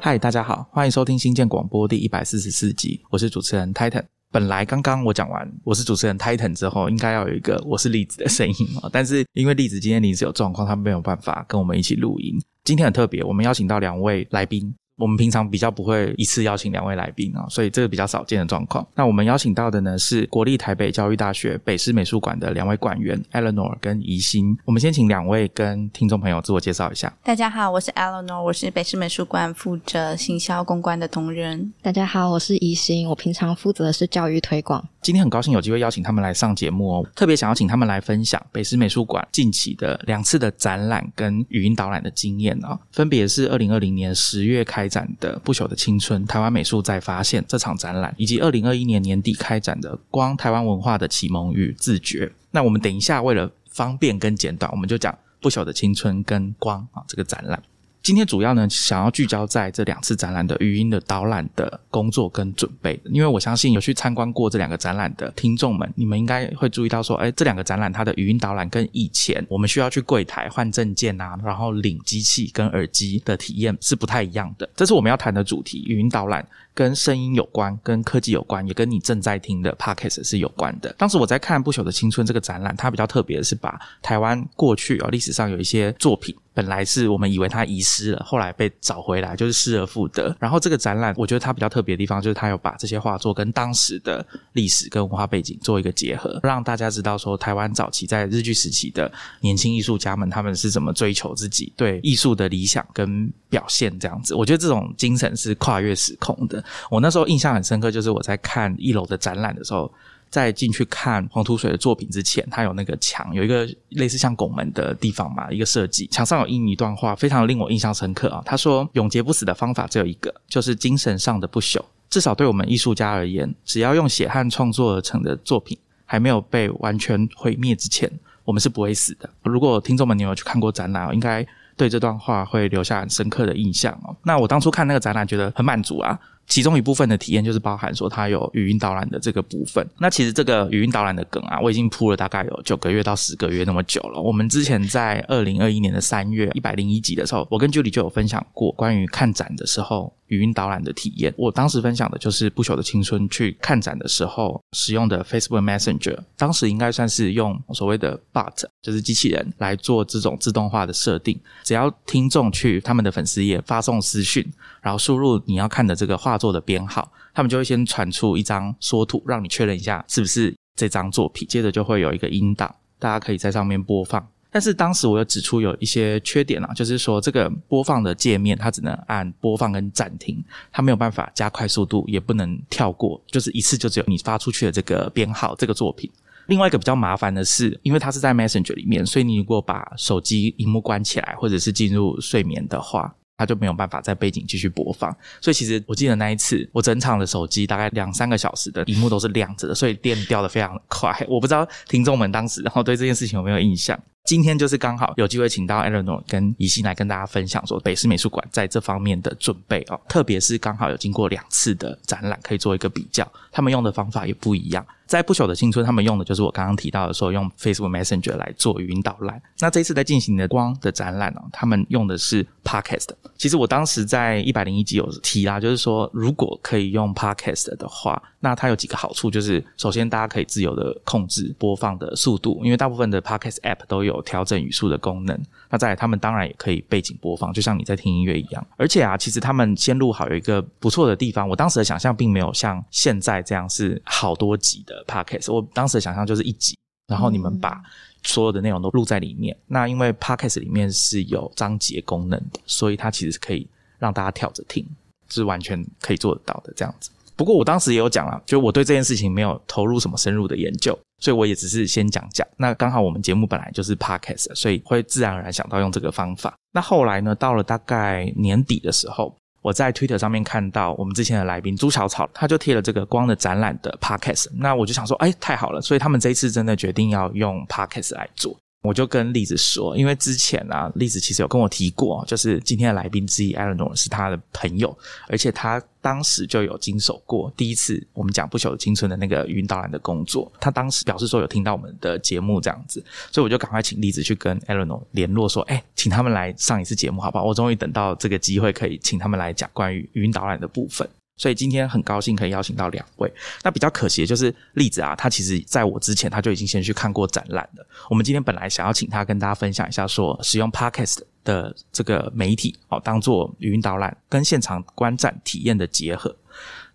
[0.00, 4.04] 嗨，大家好，欢迎收听新建广播第一百四十四集，我是主持人 Titan。
[4.30, 12.40] 本来刚刚我讲完我是主持人 Titan 之后，应该要有一个我是栗子的声音啊，但是因为栗子今天临时有状况，他没有办法跟我们一起录音。
[12.62, 14.72] 今天很特别，我们邀请到两位来宾。
[14.98, 18.86] 我们平常比较不会一次邀请两位来宾啊，所以这个比较少见的状况。
[18.96, 24.58] 那我们邀请到的呢是国立台北教育大学北师美术馆的两位馆员 Eleanor 跟怡心。
[24.64, 27.12] 我们先请两位跟听众朋友自我介绍一下。
[27.22, 31.72] 大家好，我是 Eleanor，我是北师美术馆负责行销公关的同仁。
[31.80, 34.84] 大家好，我是怡心，我平常负责的是教育推广。
[35.00, 52.26] 今天很高兴有机会邀请他们来上节目哦，特别想要请他们来分享北师美术馆近期的两次的展览跟语音导览的经验啊，分别是二零二零年十月开展的《不朽的青春：台湾美术再发现》这场展览，以及二零二一年年底开展的《光台湾文化的启蒙与自觉》。
[52.50, 57.62] 那我们等一下为了方便跟简短，我们就讲《不朽的青春》跟《光》啊这个展览。
[58.02, 74.68] 今天主要呢，想要聚焦在这两次展览的语音的导览的工作跟准备，因为我相信有去参观过这两个展览的听众们，你们应该会注意到说，哎，这两个展览它的语音导览跟以前我们需要去柜台换证件啊，然后领机器跟耳机的体验是不太一样的。
[74.74, 76.46] 这是我们要谈的主题，语音导览。
[76.78, 80.94] 跟声音有关，跟科技有关，也跟你正在听的 podcast 是有关的。
[80.96, 90.32] 当时我在看《不朽的青春》这个展览，它比较特别的是把台湾过去啊历史上有一些作品，本来是我们以为它遗失了，后来被找回来，就是失而复得。
[90.38, 104.32] 然后这个展览，我觉得它比较特别的地方，就是它有把这些画作跟当时的历史跟文化背景做一个结合，让大家知道说台湾早期在日据时期的年轻艺术家们，他们是怎么追求自己对艺术的理想跟表现这样子。
[104.36, 106.62] 我觉得这种精神是跨越时空的。
[106.90, 109.90] 我那时候印象很深刻，就是我在看一楼的展览的时候，
[110.30, 118.42] 在进去看黄土水的作品之前，他有那个墙，有一个类似像拱门的地方嘛，一个设计，墙上有印一段话，非常令我印象深刻啊。
[118.44, 121.80] 他说：“永劫不死的方法只有一个，就是精神上的不朽。
[122.10, 128.10] 至少对我们艺术家而言，只要用血汗创作而成的作品还没有被完全毁灭之前，
[128.44, 131.46] 我们是不会死的。”如果听众们你有去看过展览，应该
[131.76, 134.14] 对这段话会留下很深刻的印象哦。
[134.24, 136.18] 那我当初看那个展览，觉得很满足啊。
[136.48, 139.86] 其中一部分的体验就是包含说它有语音导览的这个部分。
[139.98, 144.20] 那其实这个语音导览的梗啊，我已经铺了大概有九个月到十个月那么久了。
[144.20, 151.34] 我们之前在二零二一年的三月一百零一集的时候，我跟 Julie 就有分享过关于看展的时候语音导览的体验。
[151.36, 161.38] 我当时分享的就是不朽的青春去看展的时候使用的 Facebook Messenger，当时应该算是用所谓的 Bot，就是机器人来做这种自动化的设定。
[161.62, 164.42] 只要听众去他们的粉丝页发送私讯，
[164.80, 166.38] 然后输入你要看的这个画。
[166.38, 171.48] 作的编号，他们就会先传出一张缩图，让你确认一下是不是这张作品。
[171.48, 174.24] 接着就会有一个音档，大家可以在上面播放。
[174.50, 180.42] 但是当时我又指出有一些缺点啊，就是说这个播放的界面它只能按播放跟暂停，
[180.72, 186.10] 它没有办法加快速度，也不能跳过，就是一次就只有你发出去的这个编号这个作品。
[186.46, 193.14] 另外一个比较麻烦的是，因为它是在 Messenger 里面，所以你如果把手机荧幕关起来，或者是进入睡眠的话。
[193.40, 201.16] 它就没有办法在背景继续播放，所以其实我记得那一次，我整场的手机大概两三个小时的荧幕都是亮着的，所以电掉的非常快。
[201.28, 203.96] 我不知道听众们当时然后对这件事情有没有印象。
[204.28, 214.86] 今天就是刚好有机会请到 Eleanor 跟怡欣来跟大家分享说北师美术馆在这方面的准备哦，特别是刚好有经过两次的展览，可以做一个比较，他们用的方法也不一样。
[215.06, 219.40] 在不朽的青春，他们用的就是我刚刚提到的说用 Facebook Messenger 来做语音导览。
[219.58, 223.08] 那这一次在进行的光的展览呢，他们用的是 Podcast。
[223.38, 235.38] 其实我当时在一百零一集有提啦，就是说如果可以用 Podcast 的话，那它有几个好处，就是首先大家可以自由的控制播放的速度，因为大部分的 Podcast App 都有调整语速的功能。
[235.70, 238.66] 那在他们当然也可以背景播放，就像你在听音乐一样。
[238.76, 245.04] 而且啊，其实他们先录好有一个不错的地方，我当时的想象并没有像现在这样是好多集的。
[245.06, 246.76] Podcast，我当时的想象就是一集，
[247.06, 247.82] 然后你们把
[248.24, 249.56] 所有的内容都录在里面。
[249.66, 253.66] 那因为 Podcast 里面是有章节功能的，所以它其实是可以
[253.98, 254.86] 让大家跳着听，
[255.28, 257.10] 是完全可以做得到的这样子。
[257.36, 262.46] 不过我当时也有讲了，就我对这件事情没有投入什么深入的研究，所以我也只是先讲讲。
[262.56, 266.54] 那刚好我们节目本来就是 Podcast，所以会自然而然想到用这个方法。
[266.72, 269.34] 那后来呢，到了大概年底的时候。
[269.60, 278.56] 我在 Twitter 上面看到我们之前的来宾朱小草，他就贴了这个光的展览的 Podcast，那我就想说，哎，太好了，所以他们这一次真的决定要用 Podcast 来做。
[278.82, 284.96] 我就跟栗子说，因为之前啊，栗子其实有跟我提过，就是今天的来宾之一 Elenor 是他的朋友，
[285.26, 290.50] 而且他当时就有经手过第一次我们讲不朽的青春的那个语音导览的工作。
[290.60, 297.44] 他当时表示说有听到我们的节目这样子，所以我就赶快请栗子去跟 Elenor 联络说，哎，请他们来上一次节目好不好？
[297.44, 301.08] 我终于等到这个机会可以请他们来讲关于语音导览的部分。
[301.38, 303.32] 所以今天很高兴可以邀请到两位。
[303.62, 307.86] 那比较可惜的就是栗子啊，他其实在我之前他就已经先去看过展览了。
[308.10, 316.34] 我们今天本来想要请他跟大家分享一下，说使用 Podcast 的这个媒体哦，当做语音导览跟现场观展体验的结合。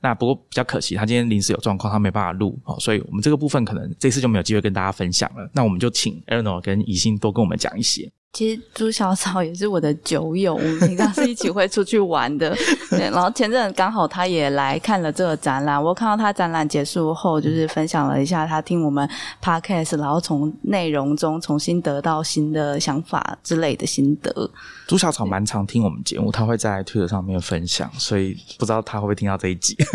[0.01, 5.49] 那不过比较可惜，他今天临时有状况，他没办法录哦，所以我们这个部分可能这次就没有机会跟大家分享了。
[5.53, 8.11] 那我们就请 Eleanor 跟宜兴多跟我们讲一些。
[8.33, 12.49] 其实朱小草也是我的酒友，我们平常是一起会出去玩的。
[12.89, 19.07] 对，然后前阵刚好他也来看了这个展览，我看到他展览结束后，就是分享了一下他听我们
[19.39, 24.49] podcast，然后从内容中重新得到新的想法之类的心得。
[24.87, 29.77] 朱小草蛮常听我们节目，他会在推特上面分享，所以不知道他会不会听到这一集。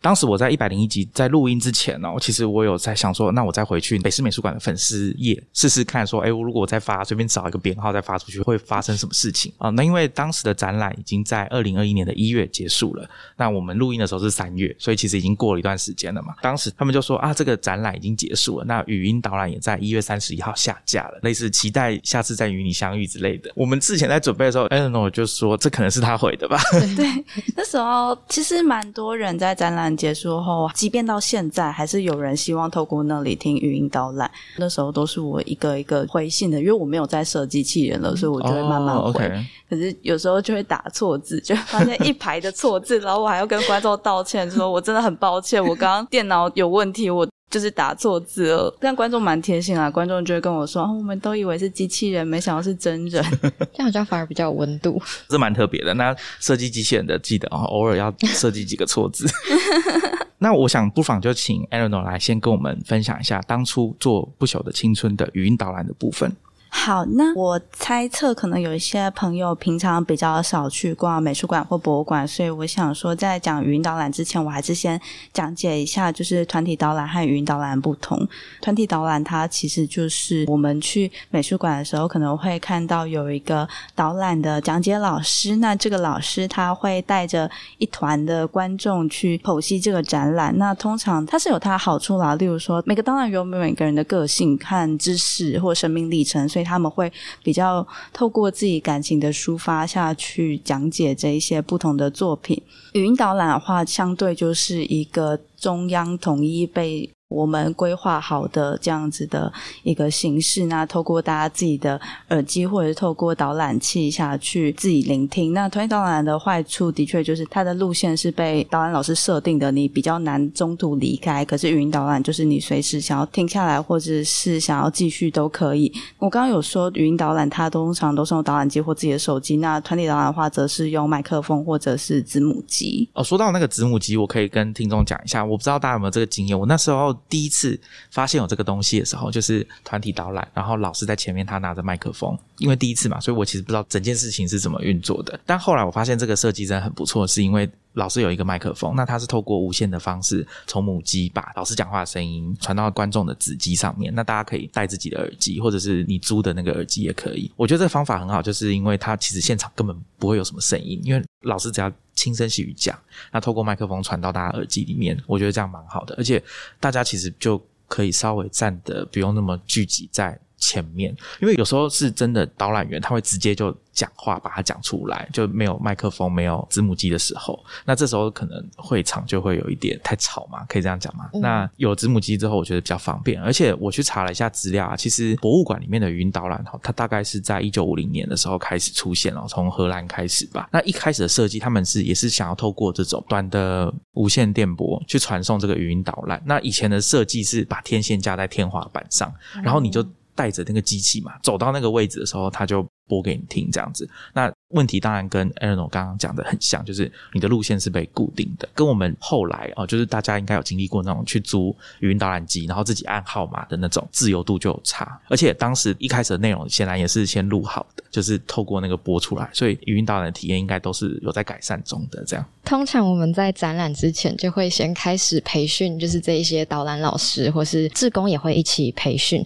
[0.00, 9.70] 当时我在一百零一集在录音之前呢，其实我有在想说，那我再回去北师美术馆的粉丝页试试看，说，哎，如果我再发，随便找一个编号再发出去，会发生什么事情啊？
[9.70, 16.34] 那因为当时的展览已经在二零二一年的一月结束了，那我们录音的时候是三月，所以其实已经过了一段时间了嘛。
[16.40, 23.50] 当时他们就说啊，这个展览已经结束了，那语音导览也在一月三十一号下架了，类似期待下次再与你相遇之类的。
[23.56, 26.56] 我们之前在准备的时候，Eleanor 就说这可能是他回的吧？
[26.96, 27.24] 对，
[27.56, 29.87] 那时候其实蛮多人在展览。
[29.96, 34.30] 结束后，即便到现在，还是有人希望透过那里听语音导览。
[34.58, 39.30] 那时候都是我一个一个回信的，因为我没有在设机器人了，所以我就会慢慢回。
[39.68, 48.76] 可是有时候就会打错字，就发现一排的错字，然后我还要跟观众道歉，说我真的很抱歉，我刚刚电脑有问题，我就是打错字了。
[48.80, 53.24] 但观众蛮贴心啊，观众就会跟我说，我们都以为是机器人，没想到是真人，
[53.72, 55.94] 这样好像反而比较有温度， 这蛮特别的。
[55.94, 59.26] 那设计机器人的记得哦，偶尔要设计几个错字。
[60.40, 66.30] 那我想不妨就请 Eleanor 来先跟我们分享一下当初做不朽的青春的语音导览的部分。
[66.70, 75.00] 好，那我猜测可能有一些朋友平常比较少去逛美术馆或博物馆，所以我想说，在讲语音导览之前，我还是先
[75.32, 78.26] 讲解一下，就是团体导览和语音导览不同。
[78.60, 90.56] 团体导览它其实就是我们去美术馆的时候，可能会看到有一个导览的讲解老师，那这个老师他会带着一团的观众去剖析这个展览。
[90.58, 96.48] 那通常它是有它好处啦，例如说每个导览有每个人的个性和知识或生命历程。
[96.48, 97.12] 所以所以他们会
[97.44, 102.60] 比较透过自己感情的抒发下去讲解这一些不同的作品。
[102.94, 107.08] 语音导览的话，相对就是一个中央统一被。
[107.28, 109.52] 我们规划好的这样子的
[109.82, 115.52] 一个形式，那透过大家自己的耳机或者是透过导览器下去自己聆听。
[115.52, 121.44] 那团体导览的坏处的确就是它的路线是被导览老师设定的，你比较难中途离开。
[121.44, 125.92] 可是语音导览就是你随时想要停下来或者是想要继续都可以。
[126.18, 133.06] 我刚刚有说语音导览它通常都是用导览机或自己的手机，那团体导览的话则是用麦克风或者是子母机。
[133.12, 137.17] 哦，说到那个子母机，我可以跟听众讲一下，我不知道大家有没有这个经验，我那时候。
[137.28, 137.78] 第一次
[138.10, 145.38] 发现有这个东西的时候，就是团体导览，然后老师在前面，他拿着麦克风，因为第一次嘛，所以我其实不知道整件事情是怎么运作的。
[145.46, 154.14] 但后来我发现这个设计真的很不错，是因为老师有一个麦克风，那他是透过无线的方式从母机把老师讲话的声音传到观众的子机上面。
[154.14, 157.50] 那大家可以戴自己的耳机，或者是你租的那个耳机也可以。
[157.56, 161.92] 我觉得这个方法很好，就是因为它其实现场根本不会有什么声音，因为老师只要。
[162.18, 162.98] 轻声细语讲，
[163.30, 166.42] 那透过麦克风传到大家耳机里面，我觉得这样蛮好的，而且
[166.80, 173.74] 大家其实就可以稍微站的不用那么聚集在前面，因为有时候是真的导览员他会直接就。
[173.98, 181.28] 讲话把它讲出来，就没有麦克风、没有字幕机的时候，那这时候可能会场就会有一点太吵嘛，可以这样讲吗？
[181.32, 183.42] 那有字幕机之后，我觉得比较方便。
[183.42, 190.68] 而且我去查了一下资料啊，其实博物馆里面的语音导览哈，它大概是在一九五零年的时候开始出现了，从荷兰开始吧。
[190.72, 196.40] 那一开始的设计，他们是也是想要透过这种短的无线电波去传送这个语音导览。
[196.46, 199.34] 那以前的设计是把天线架在天花板上，
[199.64, 200.06] 然后你就
[200.38, 202.86] 带着那个机器嘛，走到那个位置的时候，他就。
[203.08, 204.06] 播给你听，这样子。
[204.34, 215.18] 那问题当然跟 Eleanor 刚刚讲的很像，就是你的路线是被固定的，跟我们后来哦，就是大家应该有经历过那种去租语音导览机，然后自己按号码的那种自由度就有差。
[215.28, 222.22] 而且当时一开始的内容显然也是先录好的，就是透过那个播出来，所以语音导览的体验应该都是有在改善中的。
[222.26, 229.42] 这样，通常我们在展览之前就会先开始培训，就是这一些导览老师或是志工也会一起培训。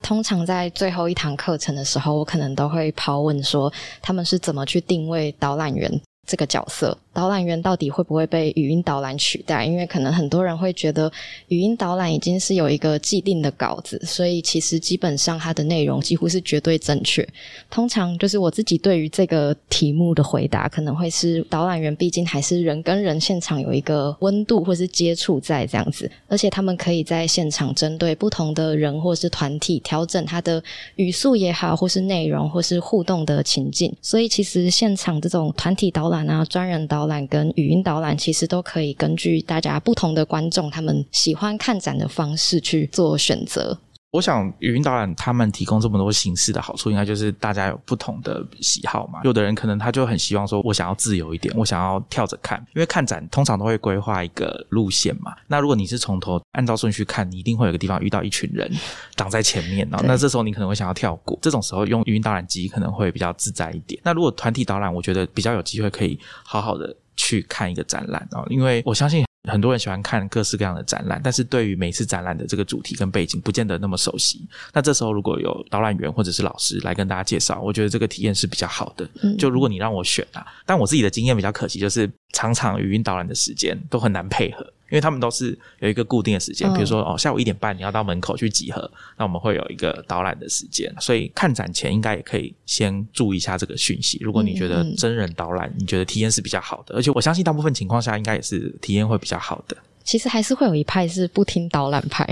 [0.00, 5.90] 通常在最后一堂课程的时候，我可能都会抛问说，他们是怎么去定位导览员
[6.26, 6.96] 这个角色。
[7.12, 9.64] 导览员到底会不会被语音导览取代？
[9.64, 11.10] 因为可能很多人会觉得
[11.48, 17.26] 语音导览已经是有一个既定的稿子，所以其实基本上它的内容几乎是绝对正确。
[17.68, 30.62] 通常就是我自己对于这个题目的回答，可能会是导览员毕竟还是人跟人现场有一个温度或是接触在这样子，而且他们可以在现场针对不同的人或是团体调整他的
[30.96, 33.94] 语速也好，或是内容或是互动的情境。
[34.00, 43.78] 所以其实现场这种团体导览啊，专人导导览跟语音导览其实都可以根据大家不同的观众他们喜欢看展的方式去做选择。
[44.12, 49.20] 我想语音导览他们提供这么多形式的好处，应该就是大家有不同的喜好嘛。
[49.22, 55.34] 有的人可能他就很希望说，我想要自由一点，我想要跳着看，因为看展通常都会规划一个路线嘛。
[55.46, 58.68] 那如果你是从头按照顺序看，你一定会有个地方遇到一群人
[59.14, 61.38] 挡在前面，然后那这时候你可能会想要跳过。
[61.40, 64.00] 这种时候用语音导览机可能会比较自在一点。
[64.04, 66.96] 那如果团体导览，我觉得比较有机会可以好好的。
[67.16, 74.46] 去看一个展览啊，因为我相信很多人喜欢看各式各样的展览，但是对于每次展览的这个主题跟背景，不见得那么熟悉。
[74.72, 79.08] 那这时候如果有导览员或者是老师来跟大家介绍，我觉得这个体验是比较好的。
[79.38, 84.66] 就如果你让我选啊，但我自己的经验比较可惜，就是常常语音导览的时间都很难配合。
[84.90, 94.18] 因为他们都是有一个固定的时间，比如说哦，下午一点半你要到门口去集合，那我们会有一个导览的时间，所以看展前应该也可以先注意一下这个讯息。
[94.20, 99.76] 如果你觉得真人导览，你觉得体验是比较好的，而且我相信大部分情况下应该也是体验会比较好的。
[100.02, 102.26] 其实还是会有一派是不听导览派，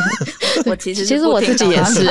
[0.66, 2.10] 我其实其实我自己也是。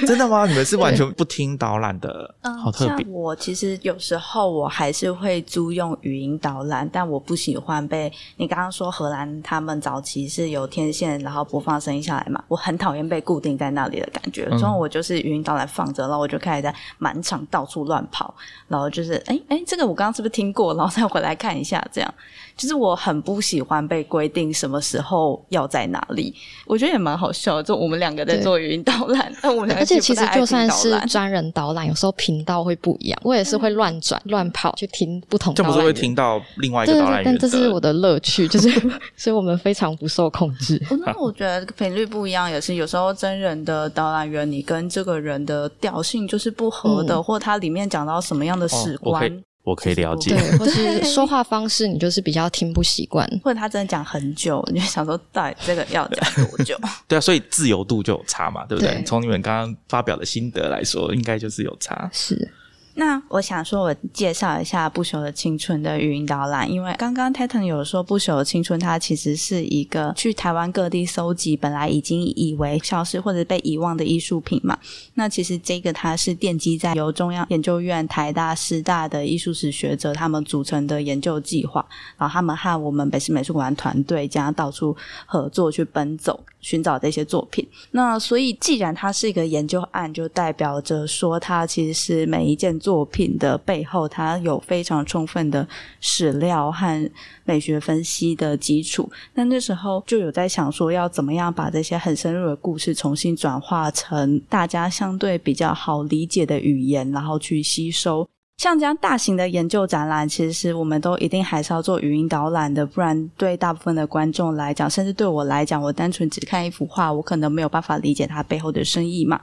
[0.06, 0.46] 真的吗？
[0.46, 2.34] 你们是完全不听导览的？
[2.62, 3.06] 好特别。
[3.08, 12.42] 我其实有时候我还是会租用语音导览，但我不喜欢被你刚刚说荷兰他们早期是有天线，然后播放声音下来嘛。
[12.48, 18.34] 我很讨厌被固定在那里的感觉，所以我就是语音导览放着，然后我就开始在满场到处乱跑，
[18.68, 20.74] 然后就是哎哎，这个我刚刚是不是听过？
[20.74, 22.14] 然后再回来看一下，这样。
[22.56, 26.34] 就是我很不喜欢被规定什么时候要在哪里，
[26.66, 27.62] 我觉得也蛮好笑。
[27.62, 35.54] 就我们两个在做语音导览，那我们而且其实就算是专人导览，有时候频道会不一样，我也是会乱转乱跑去听不同。
[35.54, 37.24] 这不是会听到另外一个导览员？
[37.24, 38.70] 但这是我的乐趣， 就是
[39.16, 40.78] 所以我们非常不受控制。
[41.04, 49.42] 那我觉得频率不一样也是，有时候真人的导览员，你跟这个人的调性就是不合的，或他里面讲到什么样的史观。
[49.68, 56.74] 我可以了解，对，或是 说话方式，你就是比较听不习惯， 或者他真的讲很久，你就想说，到底这个要讲多久？
[57.06, 59.02] 对啊，所以自由度就有差嘛，对不对？
[59.04, 62.50] 从你们刚刚发表的心得来说，应该就是有差，是。
[62.98, 74.76] 那我想说，我介绍一下《不朽的青春》的语音导览，因为刚刚 Titan 有说，《不朽的青春》它其实是一个去台湾各地搜集本来已经以为消失或者被遗忘的艺术品嘛。
[75.14, 81.86] 那其实这个它是奠基在由中央研究院、台大、师大的艺术史学者他们组成的研究计划，
[82.16, 87.64] 然后他们和我们北市美术馆团队将到处合作去奔走寻找这些作品。
[87.92, 92.76] 那所以既然它是一个研究案，就代表着说它其实是每一件。
[92.88, 95.68] 作品的背后，它有非常充分的
[96.00, 97.10] 史料和
[97.44, 99.12] 美学分析的基础。
[99.34, 108.26] 那那时候就有在想说，要怎么样把这些很深入的故事重新转化成大家相对比较好理解的语言，然后去吸收。
[108.56, 119.38] 像这样大型的研究展览，其实我们都一定还是要做语音导览的，不然对大部分的观众来讲，甚至对我来讲，我单纯只看一幅画，我可能没有办法理解它背后的深意嘛。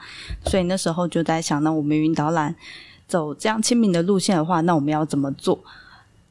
[0.45, 2.55] 所以那时候就在想，那我们语音导览。
[3.07, 5.59] 走这样亲民的路线的话，那我们要怎么做？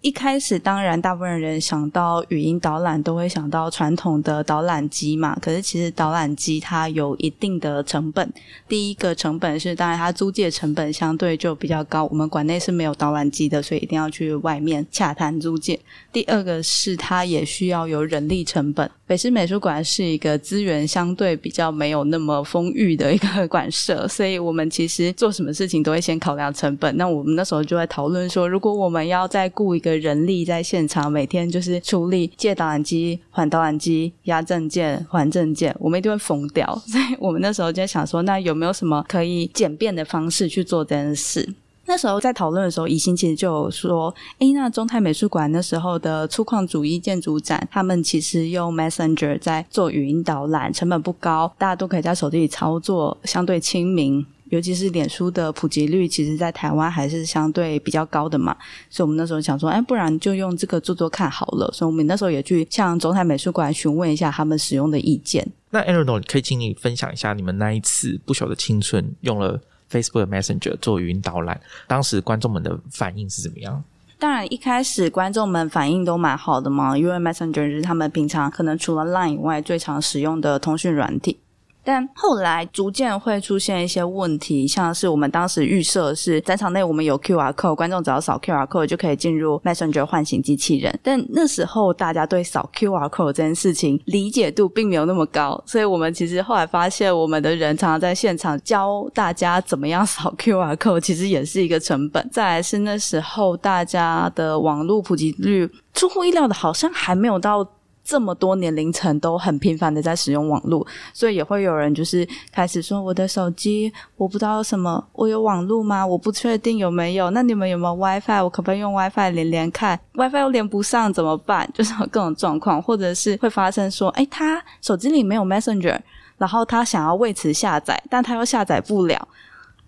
[0.01, 5.35] 一开始，当然，大部分人想到语音导览都会想到传统的导览机嘛。
[5.41, 8.31] 可是，其实导览机它有一定的成本。
[8.69, 12.05] 第一个成本是，当然它租借成本相对就比较高。
[12.05, 15.81] 我们馆内是没有导览机的，所以一定要去外面洽谈租借。
[16.13, 18.91] 第二个是，它也需要有人力成本。
[19.07, 26.97] 北师美术馆是一个资源相对比较没有那么丰裕的一个 馆舍，所以我们其实做什么事情都会先考量成本。
[26.97, 36.65] 那我们那时候就在讨论说，如果我们要再雇一个人力在现场，每天就是处理借导览机、还导览机、压证件、还证件，我们一定会疯掉。
[36.89, 41.47] 所以我们那时候就在想说，那有没有什么可以简便的方式去做这件事？
[41.87, 54.25] 那时候在讨论的时候，宜兴其实就有说：“诶，那中泰美术馆那时候的粗犷主义建筑展，他们其实用 Messenger 在做语音导览，成本不高，大家都可以在手机里操作，相对亲民。
[54.51, 58.55] 尤其是脸书的普及率，其实在台湾还是相对比较高的嘛。
[58.89, 61.69] 所以我们那时候想说，哎，不然就用这个做做看好了。
[61.73, 69.61] 所以我们那时候也去向中泰美术馆询问一下他们使用的意见。”那 Eleanor 可以请你分享一下你们那一次不朽的青春用了
[69.95, 73.83] Facebook Messenger 做语音导览，当时观众们的反应是怎么样？
[74.19, 81.39] 当然，一开始观众们反应都蛮好的嘛，因为 Messenger 是他们平常可能除了 Line 以外最常使用的通讯软体。
[81.85, 90.99] 但后来逐渐会出现一些问题，像是我们当时预设是在场内我们有 QR code，观众只要扫 QR code 就可以进入 Messenger 唤醒机器人。
[91.03, 102.27] 但那时候大家对扫 QR code 这件事情理解度并没有那么高，所以我们其实后来发现，我们的人常常在现场教大家怎么样扫 QR code，其实也是一个成本。
[102.33, 107.67] 再来是那时候大家的网络普及率出乎意料的，好像还没有到。
[108.05, 116.07] 这么多年龄层都很频繁的在使用网络，所以也会有人就是开始说我的手机我不知道什么，我有网络吗？
[116.07, 117.31] 我不确定有没有。
[117.31, 118.45] 那你们有没有 WiFi？
[118.45, 121.69] 我可不可以用 WiFi 连连看？WiFi 又连不上怎么办？
[121.73, 125.99] 就是各种状况，或者是会发生说，哎，他手机里没有 Messenger，
[126.37, 129.27] 然后他想要为此下载，但他又下载不了。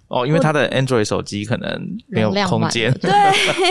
[0.08, 2.92] 哦，因为他的 Android 手机可能没有空间。
[3.00, 3.10] 对，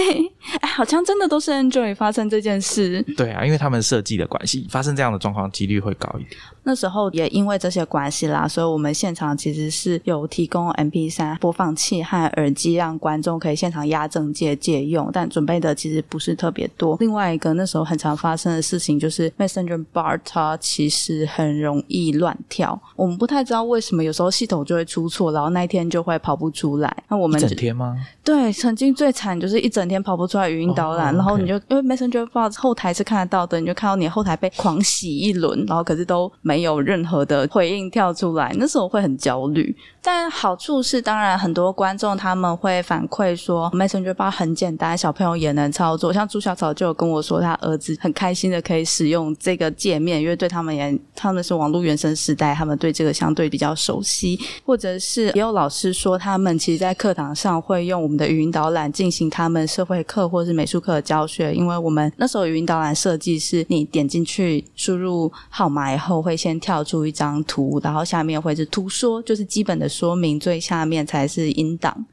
[0.59, 3.01] 哎，好像真的都是 Android 发生这件事。
[3.15, 6.37] 对啊，因为他们设计的关系，发生这样的状况几率会高一点。
[6.63, 16.97] 那时候也因为这些关系啦，所以我们现场其实是有提供 MP 三播放器和耳机，让观众可以现场压正借借用，但准备的其实不是特别多。
[16.99, 26.19] 另外一个那时候很常发生的事情就是 Messenger Bar 它其实很容易乱跳，我们不太知道为什么，有时候系统就会出错，然后那一天就会。
[26.25, 27.95] 跑不出来，那我们整天吗？
[28.23, 39.75] 对，曾经最惨就是一整天跑不出来语音导览，然后你就因为 Messenger Box 后台是看得到的，你就看到你后台被狂洗一轮，然后可是都没有任何的回应跳出来，那时候会很焦虑。
[40.01, 46.11] 但好处是，当然很多观众他们会反馈说，Messenger Box 很简单，小朋友也能操作。
[46.11, 54.39] 像朱小草就有跟我说，他儿子很开心的可以使用这个界面，因为对他们也他们是网络原生时代，他们对这个相对比较熟悉。
[54.63, 58.15] 或者是也有老师说，他们其实在课堂上会用我们。
[58.15, 72.05] 的语音导览进行他们社会课或是美术课的教学，因为我们那时候语音导览设计是你点进去输入号码以后，会先跳出一张图，然后下面会是图说，就是基本的说明，最下面才是音档。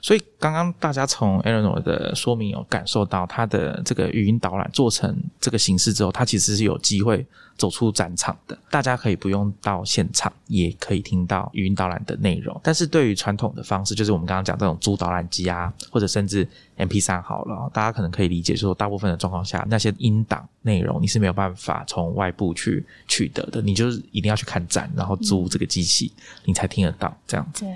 [0.00, 8.56] 所以刚刚大家从 Eleanor 的说明有感受到，他的这个语音导览做成这个形式之后，他其实是有机会走出展场的。
[8.70, 12.58] 大家可以不用到现场，也可以听到语音导览的内容。
[12.62, 26.12] 但是对于传统的方式，就是我们刚刚讲这种租导览机啊，或者甚至 MP 三好了，大家可能可以理解说，大部分的状况下，那些音档内容你是没有办法从外部去取得的，你就是一定要去看展，然后租这个机器，
[26.44, 27.66] 你才听得到这样子。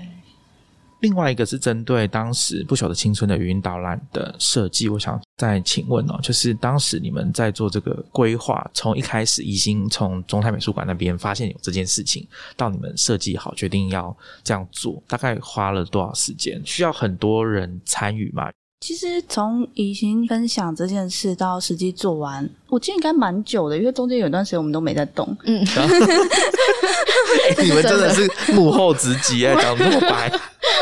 [1.03, 16.61] 另外一个是针对当时不朽的青春的语音导览的设计，我想再请问哦，就是当时你们在做这个规划，从一开始已经从中泰美术馆那边发现有这件事情，到你们设计好决定要这样做，大概花了多少时间？
[16.63, 18.49] 需要很多人参与吗？
[18.79, 25.25] 其实从已经分享这件事到实际做完，我记得应该蛮久的，因为中间有段时间我们都没在动。
[25.43, 25.61] 嗯，
[27.61, 30.31] 你们真的是幕后直击哎，讲那么白。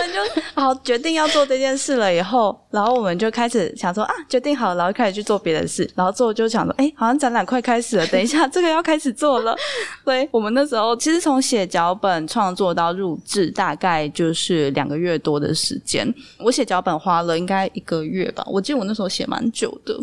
[0.01, 9.55] 们就好决定要做这件事了，以后，然后我们就开始想说啊，决定好，然后开始去做别的事，然后做就想说，哎，好像展览快开始了，等一下这个要开始做了。
[10.03, 16.11] 所以我们那时候其实从写脚本创作到录制，大概就是两个月多的时间。
[16.39, 19.95] 我写脚本花了应该一个月吧，我记得我那时候写蛮久的。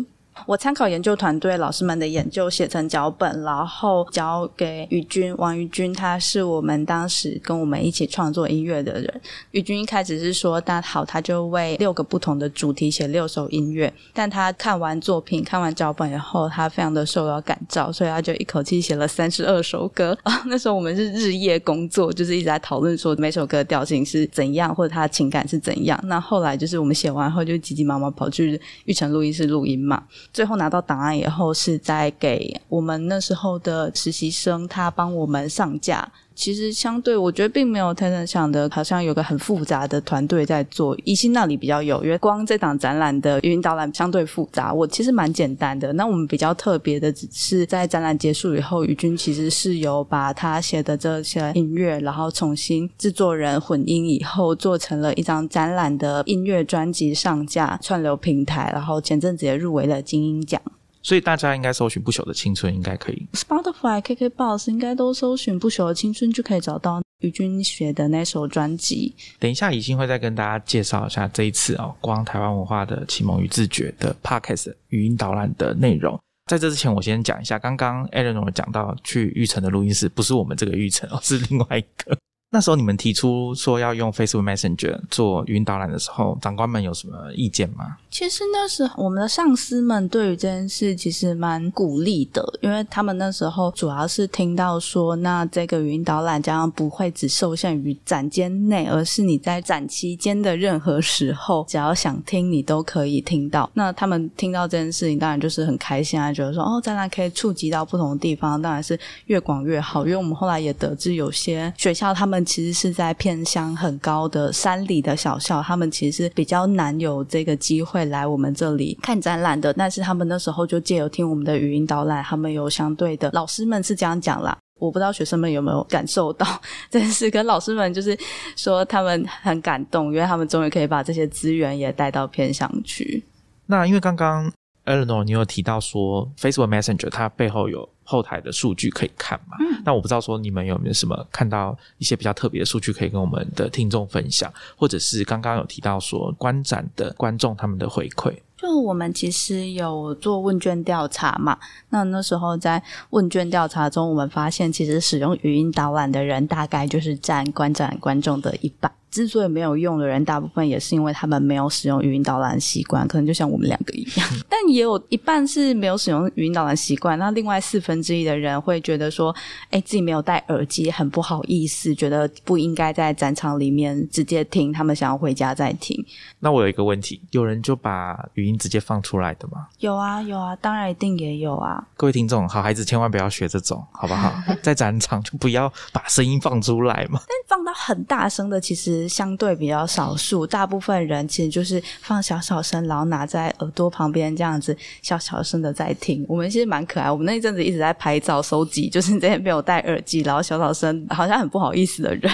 [0.45, 9.21] 我参考研究团队老师们的研究，写成脚本，然后交给宇君王宇君，他是我们当时跟我们一起创作音乐的人。
[9.51, 13.91] 宇君一开始是说，那好，他就为六个不同的主题写六首音乐。
[14.13, 20.17] 但他看完作品、看完脚本以后，他非常的受到感召，所以他就一口气写了三十二首歌。
[20.23, 25.99] 啊，那时候我们是日夜工作，就是一直在讨论说每首歌的调性是怎样，或者他的情感是怎样。
[26.03, 30.03] 那后来就是我们写完后，就急急忙忙跑去玉成录音室录音嘛。
[30.31, 36.09] 最后拿到档案以后，是在给我们那时候的实习生，他帮我们上架。
[36.39, 40.97] 其实相对，我觉得并没有太想的，好像有个很复杂的团队在做。
[41.03, 45.91] 一心那里比较有，因为光这档展览的语音导览相对复杂，我其实蛮简单的。
[45.91, 60.61] 那我们比较特别的，只是在展览结束以后，宇君其实是有把他写的这些音乐，然后重新制作人混音以后，做成了一张展览的音乐专辑上架串流平台，然后前阵子也入围了金鹰奖。
[61.01, 63.27] 所以大家应该搜寻《不朽的青春》，应该可以。
[63.33, 69.15] Spotify、KKBox 应该都搜寻《不朽的青春》，就可以找到宇君学的那首专辑。
[69.39, 76.19] 等一下，怡心会再跟大家介绍一下这一次哦，光台湾文化的启蒙与自觉的 Podcast 语音导览的内容。
[76.47, 82.17] 在这之前，我先讲一下，刚刚 Eleanor 讲到去玉成的录音室，不是我们这个玉成哦，是另外一个。
[82.51, 87.97] 那时候你们提出说要用 Facebook Messenger 做语音导览的时候，长官们有什么意见吗？
[88.09, 103.69] 其实那时候我们的上司们对于这件事其实蛮鼓励的，因为他们那时候主要是听到说，那这个语音导览将不会只受限于展间内，而是你在展期间的任何时候，只要想听，你都可以听到。
[103.75, 110.03] 那他们听到这件事情，当然就是很开心啊，觉得说哦，展览可以触及到不同的地方，当然是越广越好。
[110.07, 117.89] 因为我们后来也得知，有些学校他们其实是在偏乡很高的山里的小校，他们其实是比较难有这个机会。
[117.89, 124.55] 会来我们这里看展览的，但是他们那时候就借由听我们的语音导览，他们有相对的老师们是这样讲啦。
[124.79, 126.45] 我不知道学生们有没有感受到，
[126.91, 128.15] 但是跟老师们就是
[128.55, 133.25] 说他们很感动，因为他们终于可以把这些资源也带到偏乡去。
[133.65, 134.51] 那因为刚刚
[134.85, 137.89] Eleanor 你有提到说 Facebook Messenger 它背后有。
[138.09, 139.55] 后台的数据可以看嘛？
[139.59, 148.35] 嗯那我不知道说你们有没有什么看到一些比较特别的数据可以跟我们的听众分享，或者是刚刚有提到说观展的观众他们的回馈。
[148.57, 151.57] 就我们其实有做问卷调查嘛，
[151.91, 158.91] 那那时候在问卷调查中，我们发现其实使用语音导览的人大概就是占观展观众的一半。
[159.11, 164.27] 之所以没有用的人，大部分也是因为他们没有使用语音导览习惯，可能就像我们两个一样。
[164.47, 169.35] 但也有一半是没有使用语音导览习惯，那另外四分之一的人会觉得说，
[169.71, 175.97] 哎，自己没有戴耳机，很不好意思，觉得不应该在展场里面直接听，他们想要回家再听。
[176.39, 179.67] 那我有一个问题，有人就把语音直接放出来的吗？
[179.79, 181.83] 有啊，有啊，当然一定也有啊。
[181.97, 184.31] 各位听众，好孩子千万不要学这种，好不好？
[184.61, 187.19] 在展场就不要把声音放出来嘛。
[187.27, 188.98] 但放到很大声的，其实。
[189.07, 196.25] 相对比较少数，大部分人其实就是放小小声，然后拿在耳朵旁边这样子小小声的在听。
[196.27, 202.31] 我们其实蛮可爱，我们那一阵子一直在拍照收集，就是这些没有戴耳机，然后小小声，好像很不好意思的人。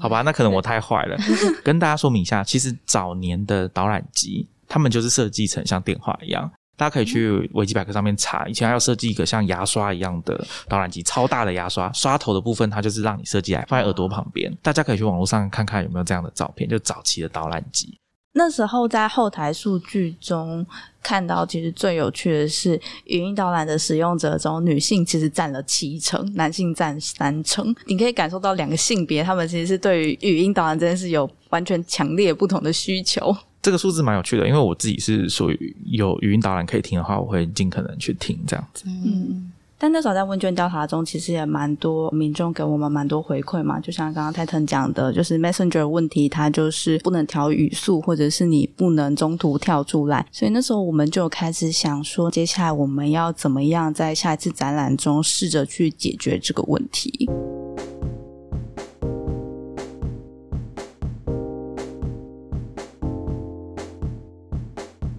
[0.00, 1.16] 好吧，那可能我太坏了。
[1.64, 6.50] 跟大家说明一下，其实早年的导览机，他们就是设计成像电话一样。
[6.76, 14.54] 大家可以去维基百科上面查，以前还要设计一个像牙刷一样的导览机，超大的牙刷，刷头的部分它就是让你设计来放在耳朵旁边。
[14.62, 17.98] 大家可以去网络上看看有没有这样的照片，就早期的导览机。
[18.38, 20.66] 那时候在后台数据中
[21.02, 27.74] 看到，其实最有趣的是语音导览的使用者中，女性其实占了七成，男性占三成。
[27.86, 33.34] 你可以感受到两个性别，他们其实是对于语音导览这件事有完全强烈不同的需求。
[33.66, 38.84] 这个数字蛮有趣的，因为我自己是属于有语音导览可以听的话，我会尽可能去听这样子。
[38.86, 50.24] 嗯，但那时候在问卷调查中，其实也蛮多民众给我们蛮多回馈嘛，就像刚刚泰腾讲的，就是 Messenger 问题，它就是不能调语速，或者是你不能中途跳出来。
[50.30, 57.28] 所以那时候我们就开始想说，接下来我们要怎么样在下一次展览中试着去解决这个问题。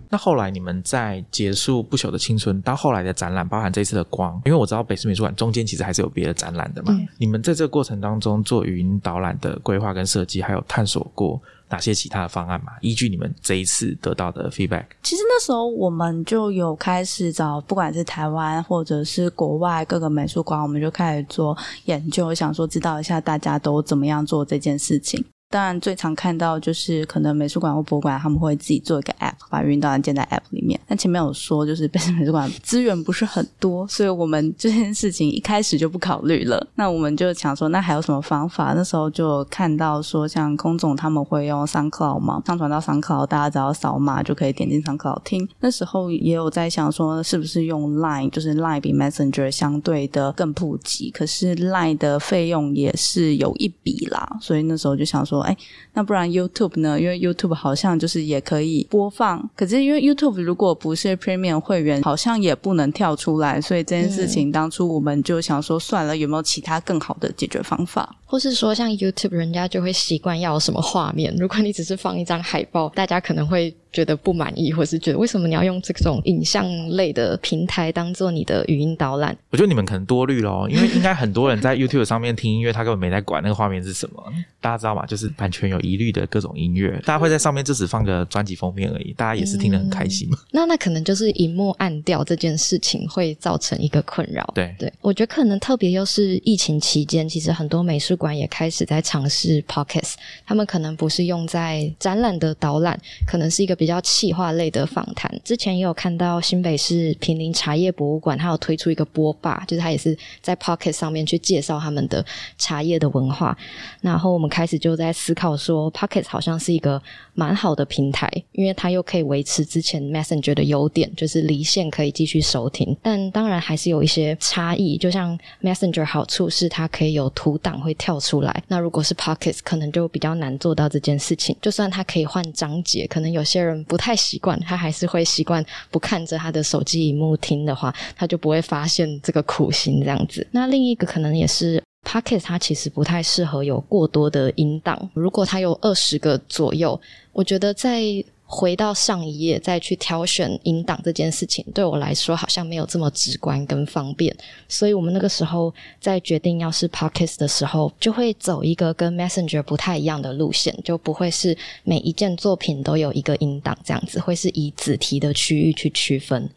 [0.09, 6.97] 那后来你们在结束不朽的青春到后来的展览，包含这次的光，因为我知道北师美术馆中间其实还是有别的展览的嘛。
[7.17, 12.71] 你们在这个过程当中做语音导览的规划跟设计，还有探索过哪些其他的方案嘛？
[12.81, 25.23] 依据你们这一次得到的 feedback，其实那时候我们就有开始找，不管是台湾或者是国外各个美术馆，我们就开始做研究，想说知道一下大家都怎么样做这件事情。
[25.49, 30.79] 当然，最常看到就是可能美术馆或博物馆他们会自己做一个 app，把语音导览建在 app 里面。
[30.87, 36.67] 但前面有说，就是北京美术馆资源不是很多，所以我们这件事情一开始就不考虑了。
[36.75, 38.73] 那我们就想说，那还有什么方法？
[38.75, 45.47] 那时候就看到说，像空总他们会用 SoundCloud 嘛，上传到 SoundCloud，大家只要扫码就可以点进 SoundCloud 听。
[45.61, 55.47] 那时候也有在想说，是不是用 Line，就是 Line 比 Messenger 相对的更普及，可是 Line 的费用也是有一笔啦，所以那时候就想说。
[55.47, 55.55] 哎，
[55.93, 56.99] 那不然 YouTube 呢？
[56.99, 63.59] 因为 YouTube 好像就是也可以播放，可是因为 YouTube 如果不是 Premium 会员，好像也不能跳出来。
[63.59, 68.15] 所以这件事情当初我们就想说，算了，有没有其他更好的解决方法？
[68.25, 71.35] 或是说，像 YouTube 人家就会习惯要什么画面？
[71.39, 73.75] 如果你只是放一张海报，大家可能会。
[73.91, 79.37] 觉得不满意，或是觉得为什么你要用这种影像类的平台当做你的语音导览？
[79.49, 84.23] 我觉得你们可能多虑咯， 因为应该很多人在 YouTube 上面听音乐，他根本没在管那个画面是什么。
[84.59, 85.05] 大家知道吗？
[85.05, 90.37] 就是版权有疑虑的各种音乐，大家会在上面就只放个专辑封面而已，大家也是听得很开心嘛。
[90.51, 94.45] 那那可能就是荧幕暗掉这件事情会造成一个困扰。
[94.53, 105.31] 对对，我觉得可能特别又是疫情期间，其实很多美术馆也开始在尝试 podcast，他们可能不是用在展览的导览，可能是一个比比较气化类的访谈。
[105.45, 112.25] 之前也有看到新北市平林茶叶博物馆，它有推出一个播霸，就是它也是在 Pocket 上面去介绍他们的
[112.57, 113.57] 茶叶的文化。
[114.01, 117.01] 然后我们开始就在思考说，Pocket 好像是一个
[117.33, 122.93] 蛮好的平台，因为它又可以维持之前 messenger 的优点，就是离线可以继续收听。
[123.01, 131.55] 但当然还是有一些差异，就像 messenger 好处是它可以有图档会跳出来，那如果是 Pocket 可能就比较难做到这件事情。
[131.61, 140.47] 就算它可以换章节，可能有些人人不太习惯，他还是会习惯不看着他的手机荧幕听的话，他就不会发现这个苦心这样子。
[140.51, 141.83] 那另一个可能也是。
[142.05, 145.09] Pocket 它其实不太适合有过多的音档。
[145.13, 146.97] 如果它有二十个左右，
[147.33, 148.01] 我觉得在
[148.49, 154.33] 回到上一页再去挑选音档这件事情，对我来说好像没有这么直观跟方便。
[154.69, 166.49] 所以我们那个时候在决定要是 Pocket 的时候，就会走一个跟 Messenger 不太一样的路线，就不会是每一件作品都有一个音档这样子，会是以子题的区域去区分。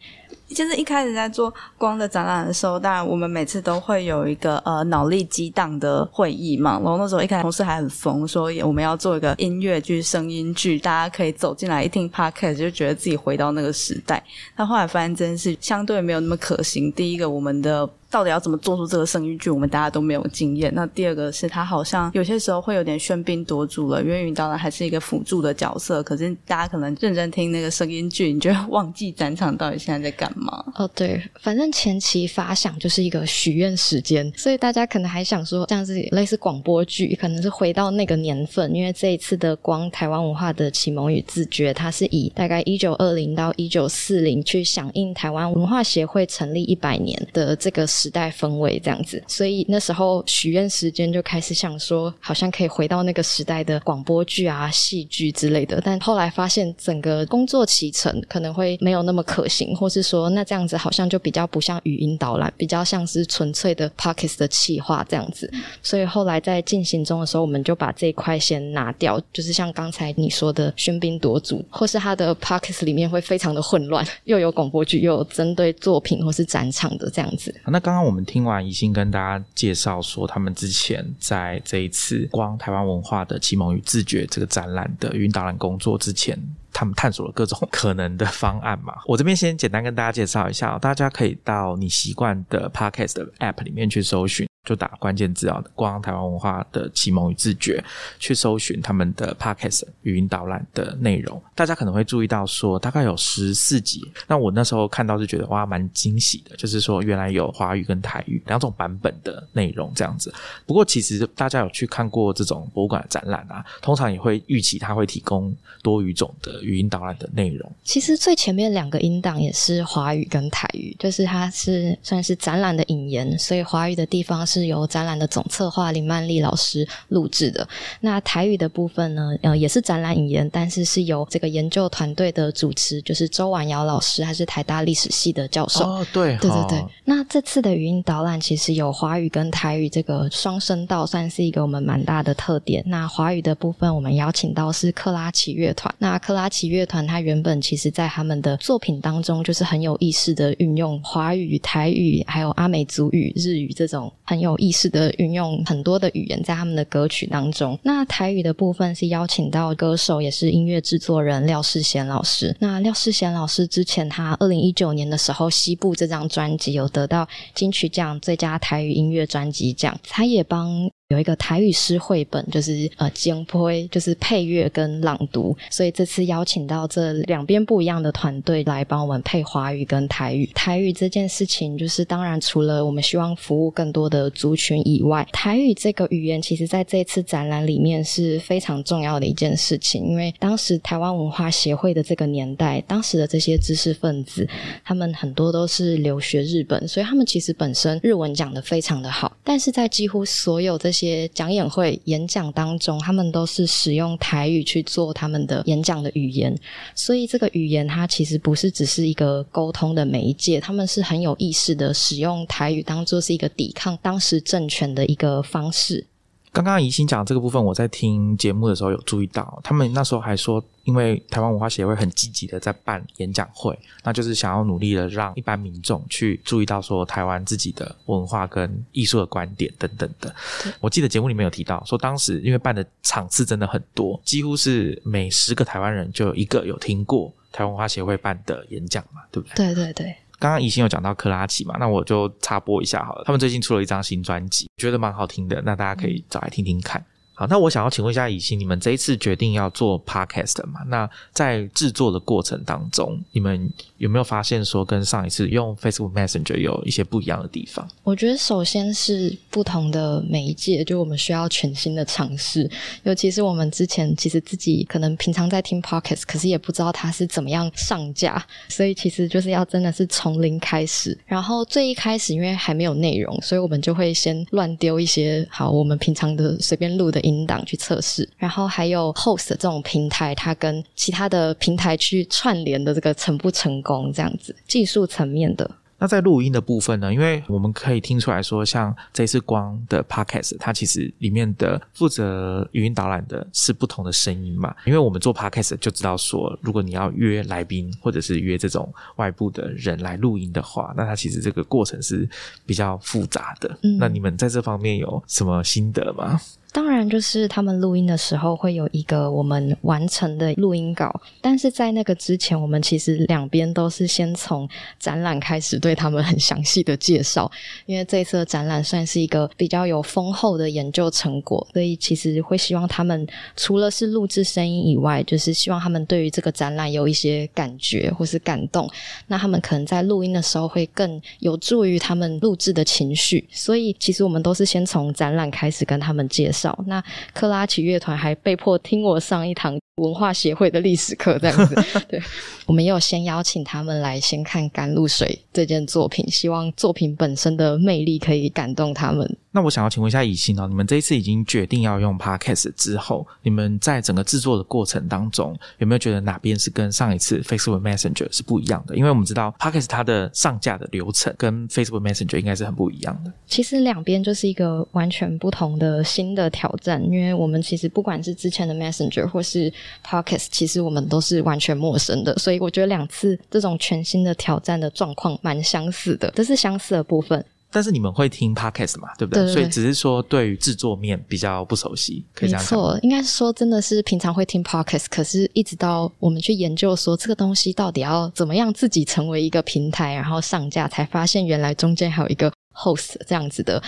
[0.53, 6.73] 其实一开始在做光的展览的时候，当然我们每次都会有一个呃脑力激荡的会议嘛。
[6.73, 14.23] 然后那时候一开始同事还很疯，说我们要做一个音乐剧、声音剧，大家可以走进来一听 podcast 就觉得自己回到那个时代。
[14.55, 16.91] 但后来发现，真是相对没有那么可行。
[16.91, 17.89] 第一个，我们的。
[18.11, 19.49] 到底要怎么做出这个声音剧？
[19.49, 20.69] 我们大家都没有经验。
[20.75, 26.03] 那第二个是他好像有些时候会有点喧宾夺主了，因为云导然还是一个辅助的角色。
[26.03, 30.61] 可是大家可能认真听那个声音剧，你就会忘记展场到底现在在干嘛。
[30.75, 47.87] 哦，对，反正前期发想就是一个许愿时间，所以大家可能还想说，像是类似广播剧，可能是回到那个年份，因为这一次的光台湾文化的启蒙与自觉，它是以大概一九二零到一九四零去响应台湾文化协会成立一百年的这个。
[48.01, 55.79] 时代氛围这样子，所以那时候许愿时间就开始想说，好像可以回到那个时代的广播剧啊、戏剧之类的。
[55.83, 65.51] 但后来发现，整个工作启程可能会没有那么可行，或是说，那这样子好像就比较不像语音导览，比较像是纯粹的 pockets 的企划这样子。
[65.83, 77.53] 所以后来在进行中的时候，我们就把这一块先拿掉，就是像刚才你说的喧宾夺主，或是他的 pockets 里面会非常的混乱，又有广播剧，又有针对作品或是展场的这样子。
[77.67, 78.01] 那刚刚刚。
[78.05, 86.37] 我们听完宜兴跟大家介绍说，他们之前在这一次光台湾文化的启蒙与自觉这个展览的云导览工作之前，
[86.73, 88.95] 他们探索了各种可能的方案嘛。
[89.05, 94.50] 我这边先简单跟大家介绍一下，大家可以到你习惯的 Podcast 的 App 里面去搜寻。
[94.63, 97.83] 就打关键字啊，光台湾文化的启蒙与自觉，
[98.19, 101.41] 去搜寻他们的 podcast 语音导览的内容。
[101.55, 104.07] 大家可能会注意到说，大概有十四集。
[104.27, 110.31] 那我那时候看到是觉得哇，蛮惊喜的，就是说原来有华语跟台语两种版本的内容这样子。
[110.67, 117.71] 不过其实大家有去看过这种博物馆展览啊，通常也会预期它会提供多语种的语音导览的内容。
[117.83, 124.45] 其实最前面两个音档也是华语跟台语，就是它是算是展览的引言，所以华语的地方。
[124.51, 127.65] 是由展览的总策划林曼丽老师录制的。
[128.01, 129.31] 那台语的部分呢？
[129.43, 135.85] 呃，也是展览引言，但是是由这个研究团队的主持，就是周婉瑶老师，还是台大历史系的教授。
[135.85, 136.85] 哦，对，对对对。
[137.05, 142.83] 那这次的语音导览其实有华语跟台语这个双声道，算是一个我们蛮大的特点。
[142.85, 145.93] 那华语的部分，我们邀请到是克拉奇乐团。
[145.97, 154.40] 那克拉奇乐团，它原本其实在他们的作品当中，就是很有意识的运用华语、台语，还有阿美族语、日语这种很。
[154.41, 157.79] 有意识的运用很多的语言在他们的歌曲当中。
[157.83, 162.53] 那台语的部分是邀请到歌手，也是音乐制作人廖世贤老师。
[162.59, 167.25] 那廖世贤老师之前他二零一九年的时候，《西部》这张专辑有得到
[167.55, 170.91] 金曲奖最佳台语音乐专辑奖，他也帮。
[171.11, 175.55] 有一个台语诗绘本，就是呃，简播，就是配乐跟朗读。
[175.69, 180.49] 所以这次邀请到这两边不一样的团队来帮我们配华语跟台语。
[180.55, 190.05] 台语这件事情，就是当然除了我们希望服务更多的族群以外，台语这个语言，其实在这次展览里面是非常重要的一件事情。
[190.05, 194.47] 因为当时台湾文化协会的这个年代，当时的这些知识分子，
[194.85, 199.35] 他们很多都是留学日本，所以他们其实本身日文讲的非常的好。
[199.43, 206.55] 但是在几乎所有这些些讲演会演讲当中，他们都是使用台语去做他们的演讲的语言，
[206.93, 216.05] 所以这个语言它其实不是只是一个沟通的媒介，他们是很有意识的使用台语当做是一个抵抗当时政权的一个方式。
[216.53, 230.33] 刚刚怡心讲这个部分，我在听节目的时候有注意到，他们那时候还说，因为台湾文化协会很积极的在办演讲会，那就是想要努力的让一般民众去注意到说台湾自己的文化跟艺术的观点等等的。
[230.81, 239.73] 我记得节目里面有提到说，当时因为办的场次真的很多，几乎是每十个台湾人就有一个有听过台湾文化协会办的演讲嘛，对不对？
[239.73, 240.15] 对对对。
[240.41, 243.23] 刚刚怡心有讲到克拉奇嘛，那我就插播一下好了。
[243.25, 247.05] 他们最近出了一张新专辑，觉得蛮好听的，那大家可以找来听听看。
[247.33, 250.81] 好，那我想要请问一下以欣，你们这一次决定要做 podcast 嘛？
[250.87, 257.87] 那在制作的过程当中，你们有没有发现说跟上一次用 Facebook Messenger 有一些不一样的地方？
[258.03, 262.69] 我觉得首先是不同的媒介，就我们需要全新的尝试。
[263.03, 271.17] 尤其是我们之前其实自己可能平常在听 podcast，可是也不知道它是怎么样上架，所以其实就是要真的是从零开始。
[271.25, 277.30] 然后最一开始因为还没有内容，所以我们就会先乱丢一些好我们平常的随便录的音。
[277.31, 285.69] 音档去测试，然后还有 host 这种平台，它跟其他的平台去串联的这个成不成功，这样子技术层面的。
[286.03, 287.13] 那在录音的部分呢？
[287.13, 294.75] 因为我们可以听出来说，像这次光的 podcast，它其实里面的负责语音导览的是不同的声音嘛。
[294.83, 302.27] 因为我们做 podcast 就知道说，如果你要约来宾或者是约这种外部的人来录音的话，那它其实这个过程是
[302.65, 303.69] 比较复杂的。
[303.83, 306.41] 嗯那你们在这方面有什么心得吗？
[306.73, 317.51] 当然，就是他们录音的时候会有一个我们完成的录音稿，但是在那个之前，我们其实两边都是先从展览开始对他们很详细的介绍，
[317.85, 328.89] 因为这次的展览算是一个比较有丰厚的研究成果，所以其实会希望他们除了是录制声音以外，就是希望他们对于这个展览有一些感觉或是感动，
[329.27, 336.60] 那他们可能在录音的时候会更有助于他们录制的情绪，所以其实我们都是先从展览开始跟他们介绍。
[336.87, 341.75] 那克拉奇乐团还被迫听我上一堂文化协会的历史课，这样子。
[342.09, 342.21] 对，
[342.65, 349.37] 我们也有先邀请他们来先看《甘露水》这件作品，希望作品本身的魅力可以感动他们。
[349.53, 358.95] 那我想要请问一下以欣哦，你们这一次已经决定要用 Podcast 之后，你们在整个制作的过程当中，有没有觉得哪边是跟上一次 Facebook Messenger 是不一样的？
[358.95, 363.33] 因为我们知道 Podcast 它的上架的流程跟 Facebook Messenger 应该是很不一样的。
[363.45, 369.71] 其实两边就是一个完全不同的新的挑战，因为我们其实不管是之前的 Messenger 或是
[370.05, 377.43] Podcast，其实我们都是完全陌生的，所以我觉得两次这种全新的挑战的状况蛮相似的，这是相似的部分。
[377.73, 379.07] 但是你们会听 podcast 嘛？
[379.17, 379.47] 对不对？
[379.47, 382.77] 所以只是说对于制作面比较不熟悉，可以这样讲。
[382.77, 393.81] 没错，应该是说真的是平常会听 podcast，可是一直到我们去研究说这个东西到底要怎么样自己成为一个平台，然后上架，才发现原来中间还有一个 host 这样子的。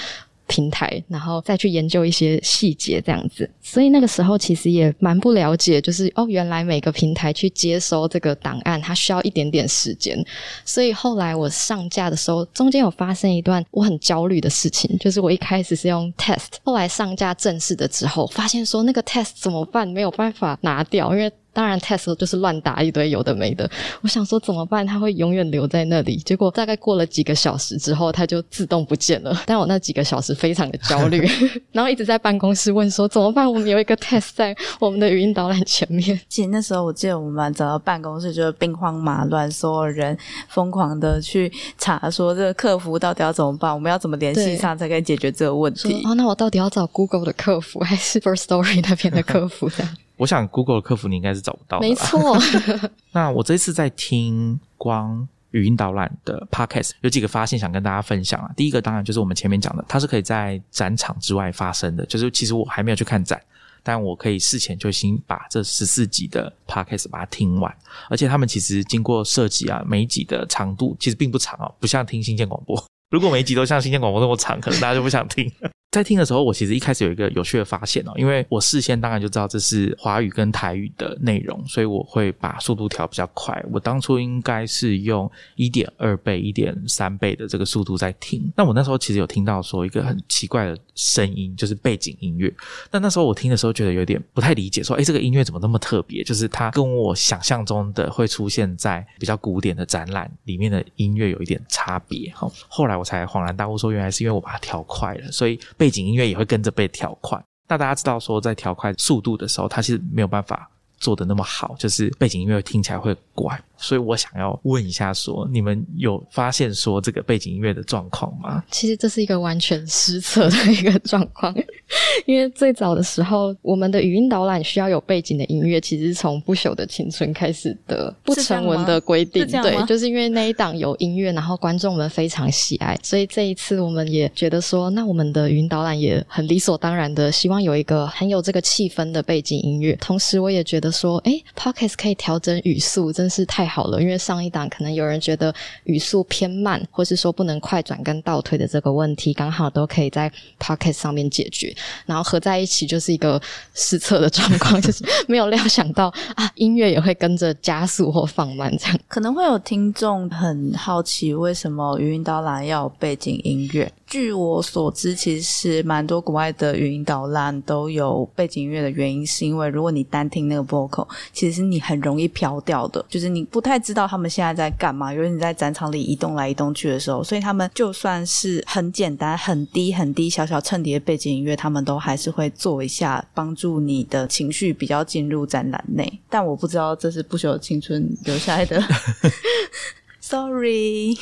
[0.48, 3.50] 平台，然后再去研究一些细节，这样子。
[3.62, 10.24] 所以那个时候其实也蛮不了解，就是哦，原来每个平台去接收这个档案，它需要一点点时间。
[10.66, 19.88] 所以后来我上架的时候，中间有发生一段我很焦虑的事情，就是我一开始是用 test，后来上架正式的之后，发现说那个 test 怎么办？
[19.88, 21.32] 没有办法拿掉，因为。
[21.54, 23.70] 当然，test 就是乱打一堆有的没的。
[24.02, 24.86] 我想说怎么办？
[24.86, 26.18] 它会永远留在那里。
[26.18, 29.40] 结果大概过了几个小时之后，它就自动不见了。
[29.46, 31.26] 但我那几个小时非常的焦虑，
[31.72, 33.48] 然后一直在办公室问说怎么办？
[33.48, 36.20] 我们有一个 test 在我们的语音导览前面。
[36.28, 40.18] 其实那时候我记得我们整个办公室就是兵荒马乱，所有人
[40.50, 43.72] 疯狂的去查说这个客服到底要怎么办？
[43.74, 46.02] 我们要怎么联系上才可以解决这个问题？
[46.06, 49.70] 哦，那我到底要找 Google 的客服还是 First Story 那边的客服？
[49.70, 49.96] 这样。
[50.24, 51.86] 我想 Google 的客服你应该是找不到的。
[51.86, 52.38] 没错。
[53.12, 58.50] 那我这次在听光语音导览的 Podcast，有几个发现想跟大家分享啊。
[58.56, 62.06] 第一个当然就是我们前面讲的，它是可以在展场之外发生的。
[62.06, 63.38] 就是其实我还没有去看展，
[63.84, 67.76] 但我可以事前就先把这十四集的 Podcast 把它听完。
[68.10, 72.82] 而且他们其实经过设计啊，每一集的长度其实并不长哦，不像听新建广播。
[73.12, 75.52] 如果每一集都像新建广播那么长，可能大家就不想听。
[75.94, 83.64] 在听的时候，我其实一开始有一个有趣的发现哦，因为我事先当然就知道这是华语跟台语的内容，所以我会把速度调比较快。
[83.72, 88.52] 我当初应该是用一点二倍、一点三倍的这个速度在听。
[88.58, 92.52] 那我那时候其实有听到说一个很奇怪的声音，就是背景音乐。
[92.90, 96.24] 那那时候我听的时候觉得有点不太理解，说哎，这个音乐怎么那么特别？
[96.24, 102.32] 就是它跟我想象中的会出现在比较古典的展览里面的音乐有一点差别。
[102.34, 105.60] 哈，后来我才恍然大悟，说原来是因为我把它调快了，所以。
[105.84, 107.38] 背景音乐也会跟着被调快。
[107.68, 113.62] 那大家知道说，在调快速度的时候，它其实没有办法做的那么好，就是背景音乐听起来会怪。
[113.84, 118.64] 所以我想要问一下，说你们有发现说这个背景音乐的状况吗？
[118.72, 121.54] 其实这是一个完全失策的一个状况。
[122.26, 129.46] 因为最早的时候，我们的语音导览需要有背景的音乐，其实是从不朽的青春开始的不成文的规定。
[129.46, 139.96] 对，就是因为那一档有音乐，然后观众们非常喜爱，所以这一次我们也觉得说，那我们的语音导览也很理所当然的希望有一个很有这个气氛的背景音乐。
[140.00, 144.00] 同时，我也觉得说，哎，Podcast 可以调整语速，真是太好了。
[144.02, 145.54] 因为上一档可能有人觉得
[145.86, 151.76] 语速偏慢，或是说不能快转跟倒退的这个问题，刚好都可以在 Pocket 上面解决。
[152.06, 153.42] 然后合在一起就是一个
[153.74, 159.00] 失策的状况， 就是没有料想到啊，音乐也会跟着加速或放慢这样。
[159.08, 163.92] 可能会有听众很好奇，为什么语音导览要有背景音乐？
[164.14, 175.12] 据我所知，其实蛮多国外的语音导览都有背景音乐的原因，是因为如果你单听那个 vocal，其实你很容易飘掉的，就是你不太知道他们现在在干嘛。
[175.12, 186.20] 因为你在展场里移动来移动去的时候，所以他们就算是很简单、很低、很低、小小衬底的背景音乐，他们都还是会做一下，帮助你的情绪比较进入展览内。
[186.30, 188.80] 但我不知道这是不朽青春留下来的，
[190.22, 191.18] Sorry。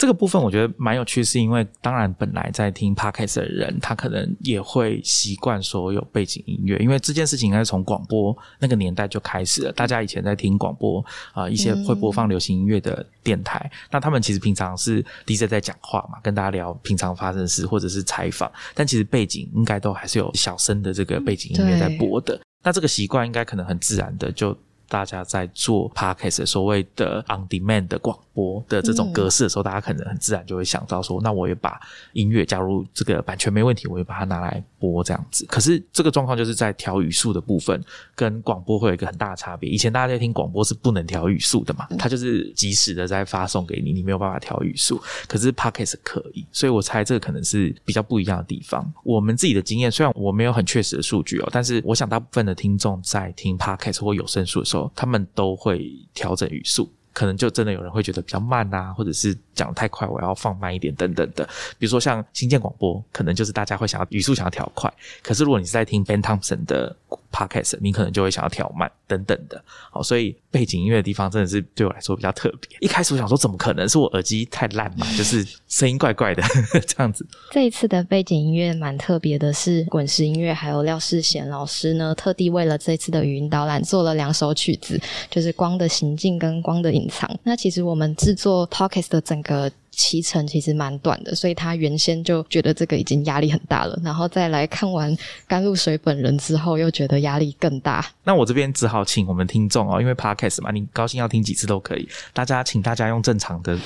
[0.00, 9.72] 这个部分我觉得蛮有趣，是因为当然本来在听 podcast 的人，他可能也会习惯所有背景音乐，因为这件事情应该是从广播那个年代就开始了。
[9.72, 22.40] 大家以前在听广播啊，一些会播放流行音乐的电台，那他们其实平常是 DJ 在讲话嘛，跟大家聊平常发生的事或者是采访，但其实背景应该都还是有小声的这个背景音乐在播的。
[22.62, 24.56] 那这个习惯应该可能很自然的就。
[24.90, 31.80] 大家在做 podcast 所谓的 on demand 的广播的这种格式的时候，大家可能很自然就会想到说，那我也把
[32.12, 35.46] 音乐加入这个版权没问题，我也把它拿来播这样子。
[35.46, 37.80] 可是这个状况就是在调语速的部分，
[38.16, 39.70] 跟广播会有一个很大的差别。
[39.70, 45.00] 以前大家在听广播是不能调语速的嘛，它就是及时的在发送给你，你没有办法调语速。
[45.28, 48.92] 可是 podcast 可以，所以我猜这个可能是比较不一样的地方。
[49.04, 54.79] 我们自己的经验，虽然我没有很确实的数据哦，但是我想大部分的听众在听 podcast 或有声书的时候。
[54.94, 61.44] 他们都会调整语速，可能就真的有人会觉得比较慢啊，或者是讲太快，我要放慢一点等等的。
[61.78, 66.94] 比如说像新建广播，可能就是大家会想要语速想要调快，可是如果你是在听 Ben Thompson 的。
[67.32, 72.76] Podcast，你可能就会想要调慢等等的，好，所以背景音乐的地方真的是对我来说比较特别。
[72.80, 75.06] 一开始我想说，怎么可能是我耳机太烂嘛？
[75.16, 76.42] 就是声音怪怪的
[76.86, 77.26] 这样子。
[77.50, 85.00] 这一次的背景音乐蛮特别的，是滚石音乐还有廖世贤老师呢，特地为了这次的语音导览做了两首曲子，
[85.30, 87.28] 就是《光的行进》跟《光的隐藏》。
[87.42, 89.70] 那其实我们制作 Podcast 的整个。
[89.90, 95.16] 期程其实蛮短的，所以他原先就觉得这个已经压力很大了，然后再来看完
[95.46, 98.04] 甘露水本人之后，又觉得压力更大。
[98.24, 102.08] 那我这边只好请我们听众哦，因为 podcast 嘛，你高兴要听几次都可以。
[102.32, 103.78] 大家请大家用正常的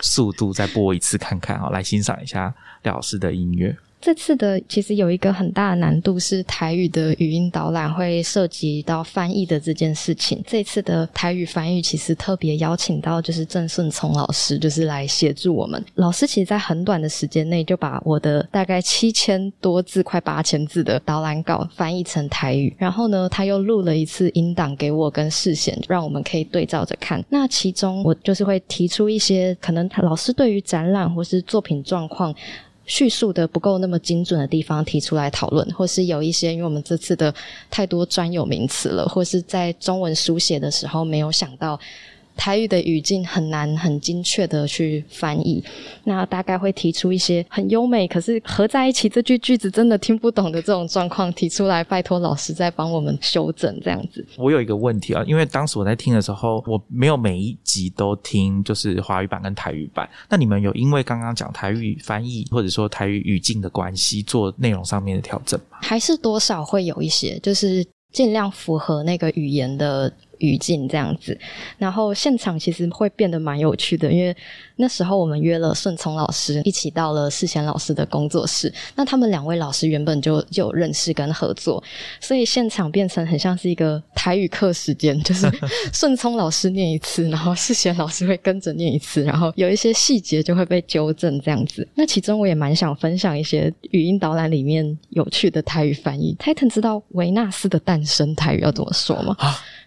[0.00, 2.52] 速度再播一次看看哦，来欣赏一下
[2.82, 3.76] 廖老师的音乐。
[4.00, 10.42] 这次的其实有一个很大的难度是台语的语音导览会涉及到翻译的这件事情。
[10.46, 15.84] 这次的台语翻译其实特别邀请到就是郑顺聪老师，就是来协助我们。
[15.96, 27.22] 老师其实在很短的时间内就把我的大概七千多字、快八千字的导览稿翻译成台语，然后呢，他又录了一次音档给我跟世贤，让我们可以对照着看。
[27.28, 32.34] 那其中我就是会提出一些可能老师对于展览或是作品状况。
[32.90, 37.32] 叙述的不够那么精准的地方提出来讨论，或是有一些因为我们这次的
[37.70, 41.78] 太多专有名词了，或是在中文书写的时候没有想到。
[42.36, 45.62] 台语的语境很难很精确的去翻译，
[46.04, 54.26] 那大概会提出一些很优美，可是合在一起这句句子真的听不懂的这种状况提出来，拜托老师再帮我们修正这样子。
[54.38, 60.08] 我有一个问题啊，因为当时我在听的时候，我没有每一集都听，就是华语版跟台语版。
[60.28, 65.78] 那你们有因为刚刚讲台语翻译或者说台语语境的关系，做内容上面的调整吗？
[65.82, 70.10] 还是多少会有一些，就是尽量符合那个语言的。
[70.40, 71.38] 语境这样子，
[71.78, 74.36] 然后现场其实会变得蛮有趣的，因为
[74.76, 81.82] 那时候我们约了顺聪老师一起到了世贤老师的工作室，那他们两位老师原本就就有认识跟合作，
[82.20, 85.50] 所以现场变成很像是一个台语课时间，就是
[85.92, 91.86] 顺聪老师念一次，然后世贤老师会跟着念一次，然后有一些细节就会被纠正这样子。
[91.94, 96.34] 那其中我也蛮想分享一些语音导览里面有趣的台语翻译。
[96.38, 99.36] Titan 知道维纳斯的诞生台语要怎么说吗？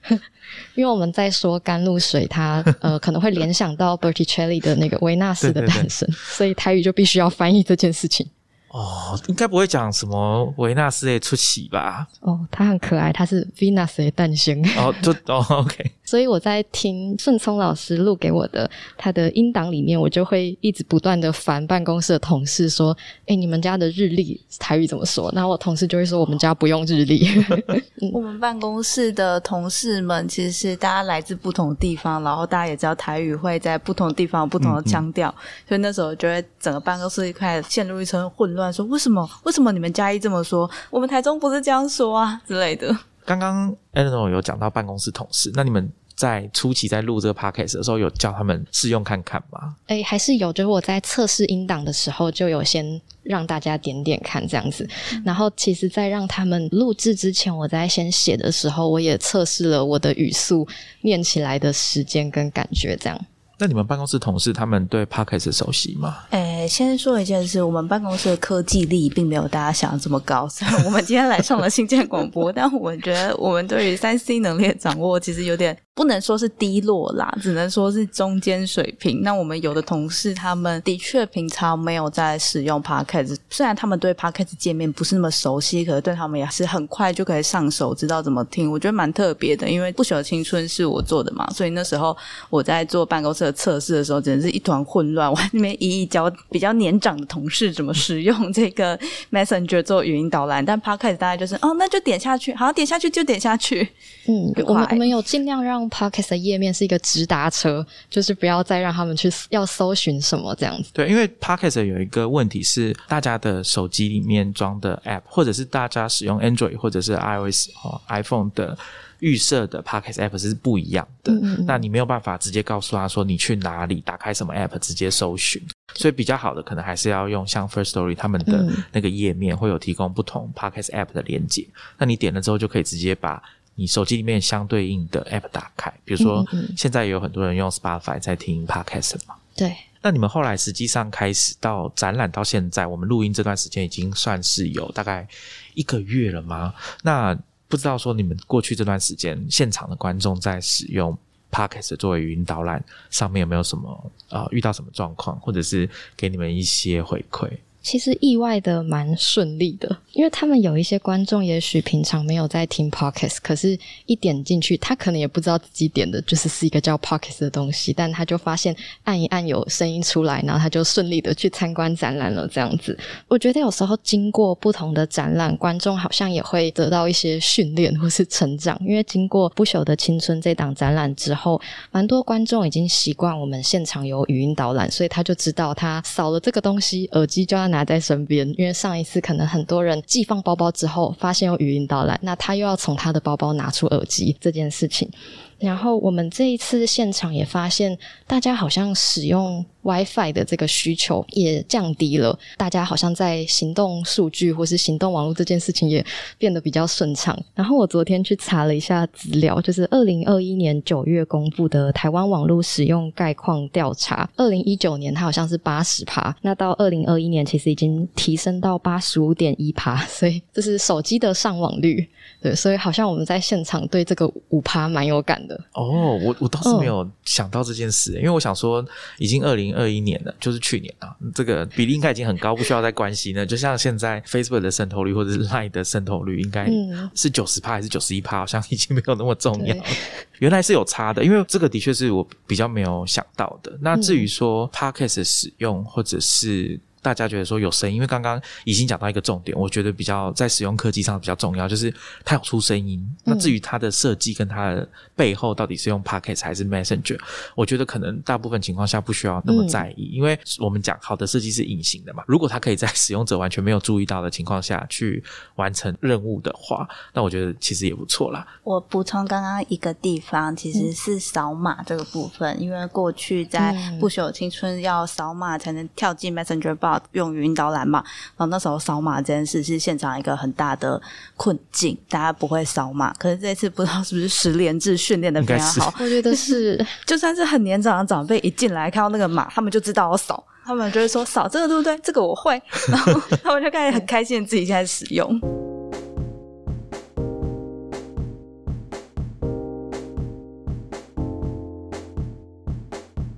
[0.76, 8.28] 因为我们在说甘露水，它呃可能会联想到 Berticelli 的那个维纳斯的诞生，所以台语就必须要翻译这件事情。
[8.70, 12.08] 哦，应该不会讲什么维纳斯的出席吧？
[12.22, 14.60] 哦，它很可爱，它是 Venus 的诞生。
[14.78, 15.91] 哦，就哦，OK。
[16.14, 22.95] 所以我在听顺聪老师录给我的他的音档里面，我就会一直不断的烦办公室的同事说
[23.26, 27.28] ：“哎，你们家的日历台语怎么说？”然后我同事就会说：“我们家不用日历。
[28.14, 35.34] ”我们办公室的同事们其实是大家来自不同地方，然后大家也知道台语会在不同地方有不同的腔调，
[35.68, 39.28] 所以那时候就会整个办公室开始陷入一层混乱，说：“为什么？
[39.45, 40.70] 为什么你们嘉义这么说？
[40.91, 42.95] 我们台中不是这样说啊？”之类的。
[43.26, 45.89] 刚刚 Eleanor 有讲到办公室同事，那你们
[46.24, 49.76] 在初期在录这个 podcast 的时候，有叫他们试用看看吗？
[49.88, 54.88] 哎，还是有，就是我在测试音档的时候，就有先让大家点点看这样子。
[55.26, 60.66] 然后，其实，在让他们录制之前，我在先写的时候，我也测试了我的语速
[61.02, 63.26] 念起来的时间跟感觉，这样。
[63.64, 66.18] 那你们办公室同事他们对 podcast 熟悉吗？
[66.32, 70.45] 诶，先说一件事，我们办公室的科技力并没有大家想的这么高。
[70.51, 75.78] 虽然我们今天来上了新建广播， 但我觉得我们对于三 C 能力的掌握其实有点。
[75.95, 79.22] 不能说是低落啦，只能说是中间水平。
[79.22, 88.72] 那我们有的同事，他们的确平常没有在使用 Podcast，虽然他们对 Podcast 界面不是那么熟悉，可是对他们也是很快就可以上手，知道怎么听。
[88.72, 92.18] 我觉得蛮特别的，因为不朽的青春是我做的嘛，所以那时候
[92.49, 95.32] 我在做办公室的测试的时候，简直是一团混乱。
[95.32, 98.99] 我那边一一教比较年长的同事怎么使用这个
[99.32, 103.88] Messenger 做语音导览，但 Podcast 大概就是哦，那就点下去，好，点下去就点下去。
[104.28, 110.89] 嗯，我们我们有尽量让 Podcast 的页面是一个直达车，就是不要再让他们去要搜寻什么这样子。
[110.93, 118.78] 对，因为 Podcast 有一个问题是，大家的手机里面装的 App，或者是大家使用 Android 或者是 iOS 哦 iPhone 的
[119.24, 121.32] 预设的 Podcast App 是不一样的。
[121.66, 125.62] 那你没有办法直接告诉他说你去哪里，打开什么 App 直接搜寻。
[125.96, 131.66] 所以比较好的可能还是要用像 First Story 他们的那个页面，会有提供不同 Podcast App 的连接。
[131.98, 133.42] 那你点了之后，就可以直接把。
[133.76, 136.46] 你手机里面相对应的 App 打开，比如说
[136.78, 139.34] 现在有很多人用 Spotify 在听 Podcast 嘛。
[139.56, 139.76] 对。
[140.04, 145.28] 那你们后来实际上开始到展览到现在，我们录音这段时间已经算是有大概
[145.74, 146.72] 一个月了吗？
[147.02, 147.36] 那
[147.74, 151.18] 不知道说你们过去这段时间现场的观众在使用
[151.52, 157.50] Podcast 作为语音导览上面有没有什么呃遇到什么状况，或者是给你们一些回馈？
[157.84, 168.74] 其实意外的蛮顺利的，因为他们有一些观众，也许平常没有在听 podcast，可是一点进去，他可能也不知道自己点的就是是一个叫 podcast 的东西，但他就发现
[169.04, 172.48] 按一按有声音出来，然后他就顺利的去参观展览了。
[172.48, 181.60] 这样子，我觉得有时候经过不同的展览，观众好像也会得到一些训练或是成长，因为经过不朽的青春这档展览之后，
[181.92, 187.73] 蛮多观众已经习惯我们现场有语音导览，所以他就知道他扫了这个东西，耳机就要。
[187.74, 195.10] 拿在身边，因为上一次可能很多人寄放包包之后，发现有语音到来，那他又要从他的包包拿出耳机这件事情。
[195.58, 197.98] 然后我们这一次现场也发现，
[198.28, 206.04] 大家好像使用 WiFi 的这个需求也降低了，大家好像在行动数据或是行动网络这件事情也
[206.38, 207.38] 变得比较顺畅。
[207.54, 222.08] 然后我昨天去查了一下资料，就是二零二一年九月公布的台湾网络使用概况调查，二零一九年它好像是八十趴，那到二零二一年其实已经提升到八十五点一趴，所以这是手机的上网率。
[222.42, 225.56] 对，所以好像我们在现场对这个五趴蛮有感的。
[225.74, 228.86] 哦，我我倒是没有想到这件事，因为我想说，
[229.18, 233.46] 已经二零二一年了，就是去年啊，这个比例应该已经很高，不需要再关心了。
[233.46, 236.70] 就像现在 Facebook 的渗透率或者是 Line 的渗透率，应该
[237.16, 239.76] 是九十趴还是九十一趴，好像已经没有那么重要。
[240.40, 243.78] 原来是有差的，因为这个的确是我比较没有想到的。
[243.82, 246.80] 那至于说 Podcast 使用或者是。
[247.04, 251.93] 大家觉得说有声音，因为刚刚已经讲到一个重点，我觉得比较在使用科技上比较重要，就是
[252.24, 253.06] 它有出声音。
[253.26, 257.20] 那至于它的设计跟它的背后到底是用 Pocket 还是 Messenger，
[257.56, 262.24] 我觉得可能大部分情况下不需要那么在意，因为我们讲好的设计是隐形的嘛。
[262.26, 265.22] 如果它可以在使用者完全没有注意到的情况下去
[265.56, 268.47] 完成任务的话，那我觉得其实也不错啦。
[268.64, 276.74] 我补充刚刚一个地方，其实是扫码这个部分，因为过去在不朽青春要扫码才能跳进 Messenger
[277.12, 278.04] 用语音导览嘛，
[278.38, 281.02] 然后那时候扫码这件事是现场一个很大的
[281.36, 283.14] 困境，大家不会扫码。
[283.14, 291.98] 可是这次不知道是不是十连制训练的比较好，我觉得是， 就算是很年长的长辈一进来看到那个码，他们就知道要扫，他们就会说扫这个对不对？
[292.04, 295.39] 这个我会， 然后他们就开始很开心自己在使用，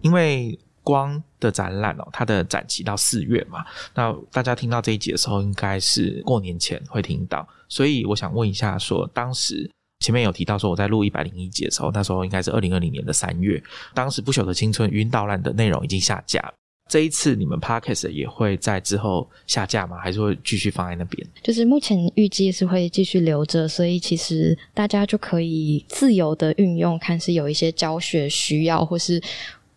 [0.01, 0.57] 因为。
[0.85, 9.69] 光的展览哦，它的展期到四月嘛，那大家听到这一集的时候，应该是过年前会听到，所以我想问一下，说当时
[9.99, 13.61] 前面有提到说我在录一百零一集的时候，那时候应该是二零二零年的三月，
[13.93, 16.53] 当时不朽的青春晕倒烂的内容已经下架。
[16.87, 19.97] 这一次你们 podcast 也会在之后下架吗？
[19.97, 21.27] 还是会继续放在那边？
[21.41, 29.19] 就是目前预计是会继续留着，所以其实大家就可以自由的运用，看是有一些教学需要，或是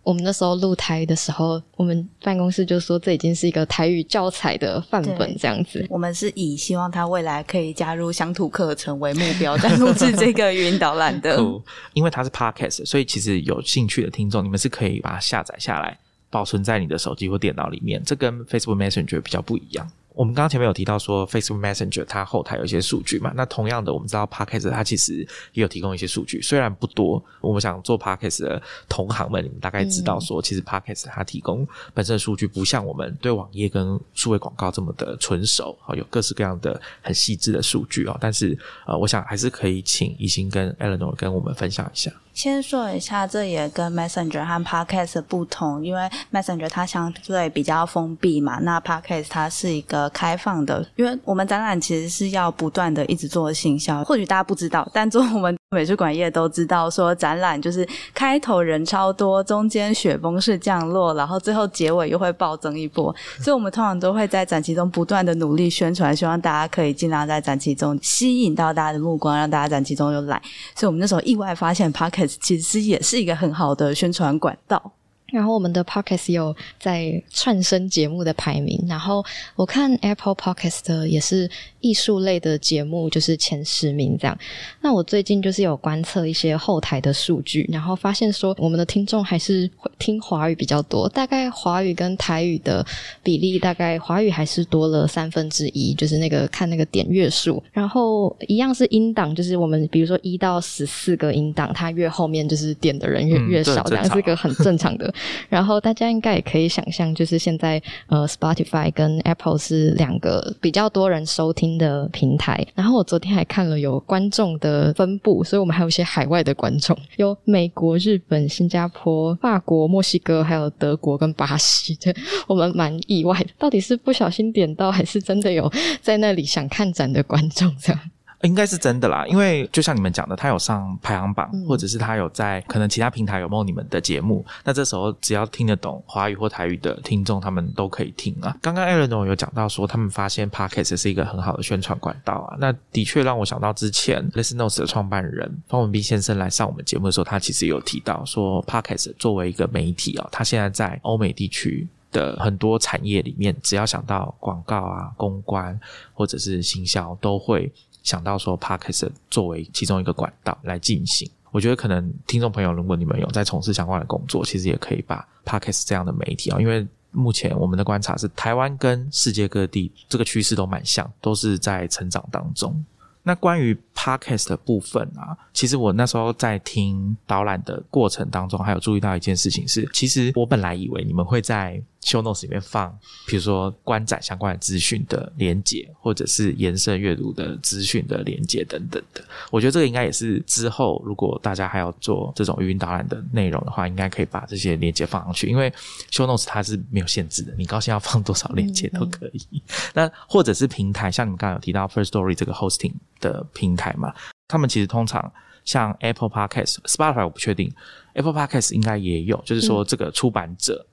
[0.09, 5.87] 我们那时候录台的时候，我们办公室就说这已经是一个台语教材的范本这样子。
[5.91, 11.39] 我们是以希望他未来可以加入乡土课程为目标，在录制这个语音导览的。
[11.93, 15.99] 因为它是 podcast，所以其实有兴趣的听众，你们是可以把它下载下来。
[16.31, 19.87] 保存在你的手机或电脑里面，这跟 Facebook Messenger 比较不一样。
[20.19, 23.33] 我们刚刚前面有提到说，Facebook Messenger 它后台有一些数据嘛？
[23.37, 25.19] 那同样的，我们知道 Podcast 它其实
[25.53, 27.23] 也有提供一些数据，虽然不多。
[27.41, 31.65] 我们想做 Podcast 的同行们，你们大概知道说，其实 Podcast 它提供
[31.95, 38.19] 本身的数据不像我们对网页跟数位广告这么的纯熟哦，有各式各样的很细致的数据哦。
[38.21, 38.59] 但是
[38.89, 42.11] 呃，我想还是可以请宜兴跟 Eleanor 跟我们分享一下。
[42.39, 50.87] 先说一下，这也跟 Messenger 和 Podcast 不同，因为 Messenger 它相对比较封闭嘛，那 Podcast 它是一个开放的。
[50.95, 70.41] 因为我们展览其实是要不断的一直做行销，或许大家不知道，但做我们美术馆业都知道，说展览就是开头人超多，中间雪崩式降落，然后最后结尾又会暴增一波，所以我们通常都会在展期中不断的努力宣传，希望大家可以尽量在展期中吸引到大家的目光，让大家展期中又来。
[70.75, 72.37] 所以我们那时候意外发现 Podcast。
[72.41, 74.93] 其实也是一个很好的宣传管道。
[75.31, 79.23] 然后我们的 Podcast 有在串声节目的排名，然后
[79.57, 81.49] 我看 Apple Podcast 也是
[81.81, 84.37] 艺术类的节目，就是前十名这样。
[84.81, 92.85] 那我最近就是有观测一些后台的数据，然后发现说我们的听众还是听华语比较多，大概华语跟台语的
[93.23, 97.63] 比例大概华语还是多了三分之一，就是那个看那个点阅数。
[97.71, 105.13] 然后一样是音档，就是我们比如说一到十四个音档，它越后面就是点的人越越少，这样是个很正常的。
[105.49, 112.67] 然后大家应该也可以想象，就是现在呃，Spotify 跟 Apple 是两个比较多人收听的平台。
[112.75, 122.15] 然后我昨天还看了有观众的分布，所以我们还有一些海外的观众，有美国、日本、新加坡、法国、墨西哥，还有德国跟巴西的。
[122.47, 128.01] 我们蛮意外的，到底是不小心点到，还是真的有在那里想看展的观众这样？
[128.43, 134.47] 应该是真的啦，因为就像你们讲的，他有上排行榜，或者是他有在可能其他平台有没有你们的节目？
[134.63, 138.57] 那这时候只要听得懂华语或台语的听众，他们都可以听啊。
[138.63, 142.57] 刚刚艾伦总有讲到说，他们发现 Podcast 是一个很好的宣传管道啊。
[142.61, 155.79] 那的确让我想到之前 Listeners 的创办人方文斌先生来上我们节目的时候，他其实有提到说，Podcast 作为一个媒体啊，他现在在欧美地区的很多产业里面，只要想到广告啊、公关
[156.15, 157.73] 或者是行销，都会。
[158.03, 172.85] 想到说 parkas 作为其中一个管道来进行，我觉得可能听众朋友，如果你们有在从事相关的工作，其实也可以把 parkas 这样的媒体啊，因为目前我们的观察是，台湾跟世界各地这个趋势都蛮像，都是在成长当中。
[173.23, 182.97] 那关于 podcast 的部分啊，其实我那时候在听导览的过程当中，还有注意到一件事情是，其实我本来以为你们会在 show notes 里面放，
[183.27, 189.21] 比如说观展相关的资讯的连接，或者是延伸阅读的资讯的连接等等的。
[189.51, 195.69] 我觉得这个应该也是之后如果大家还要做这种语音导览的内容的话，应该可以把这些连接放上去，因为
[196.13, 199.63] show notes 它是没有限制的，你高兴要放多少连接都可以。
[199.93, 202.93] 那或者是平台，像你们刚刚有提到 First Story 这个 hosting。
[203.21, 204.15] 的平台嘛，
[204.47, 205.33] 他们其实通常
[205.65, 207.73] 像 Apple Podcast、Spotify，我不确定
[208.15, 210.87] Apple Podcast 应该也有，就是说这个出版者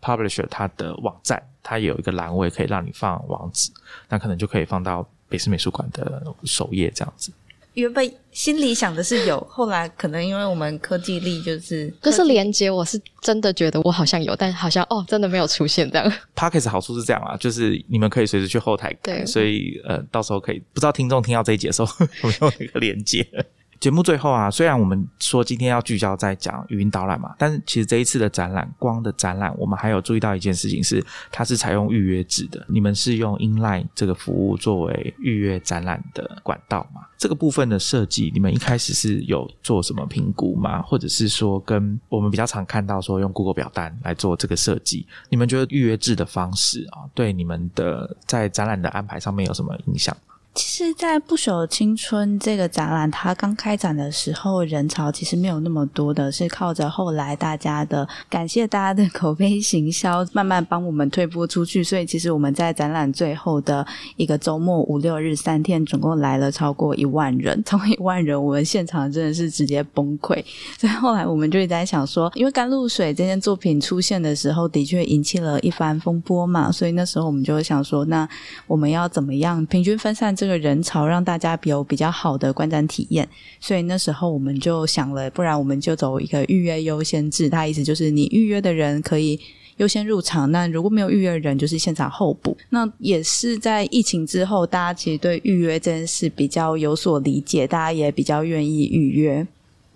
[0.00, 3.70] Publisher 它的网站，它有一个栏位可以让你放网址，
[4.08, 7.32] 那可能就可以放到北师美术馆的首页这样子。
[7.76, 16.12] 原本心里想的是有，后来可能因为我们科技力就是可是连接，我是真的觉得我好像有，但好像哦，真的没有出现这样。
[16.34, 23.26] Pockets 好处是这样啊，就是你们可以随时去后台对，所以呃，到时候可以不知道听众听到这一节的时候 有没有那个连接。
[23.78, 32.64] 节目最后啊，虽然我们说今天要聚焦在讲语音导览嘛，但是其实这一次的展览光的展览，我们还有注意到一件事情是，它是采用预约制的。
[32.68, 37.02] 你们是用 inline 这个服务作为预约展览的管道嘛？
[37.18, 40.82] 这个部分的设计，你们一开始是有做什么评估吗？
[40.82, 50.16] 或者是说，跟我们比较常看到说用 Google 表单来做这个设计，你们觉得预约制的方式啊，对你们的在展览的安排上面有什么影响？
[50.56, 61.84] 其实，在不朽青春这个展览，它刚开展的时候，人潮其实没有那么多的，是靠着后来大家的感谢大家的口碑行销，慢慢帮我们推播出去。
[61.84, 63.86] 所以，其实我们在展览最后的
[64.16, 67.62] 一个周末五六日三天，总共来了超过一万人。
[67.62, 70.42] 超过一万人，我们现场真的是直接崩溃。
[70.78, 78.26] 所以后来我们就一直在想说，因为《甘露水》这件作品出现的时候，的确引起了一番风波嘛，所以那时候我们就想说，那
[78.66, 83.28] 我们要怎么样平均分散这这个人潮让大家有比较好的观展体验，
[83.58, 87.50] 所以那时候我们就想了，不然我们就走一个预约优先制。
[87.50, 89.40] 它意思就是你预约的人可以
[89.78, 92.56] 优先入场，那如果没有预约的人，就是现场候补。
[92.70, 99.44] 那也是在疫情之后，大家其实对预约这件事比较有所理解，大家也比较愿意预约。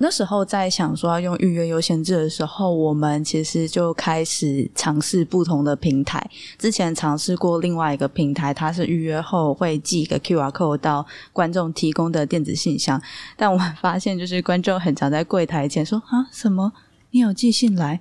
[0.03, 6.27] 那时候在想说要用预约优先制的时候，我们其实就开始尝试不同的平台。
[6.57, 13.01] 之前尝试过另外一个平台，它是预约后会寄一个 QR code 到观众提供的电子信箱。
[13.37, 16.73] 但我们发现，就是观众很常在柜台前说：“啊，什么？
[17.11, 18.01] 你有寄信来？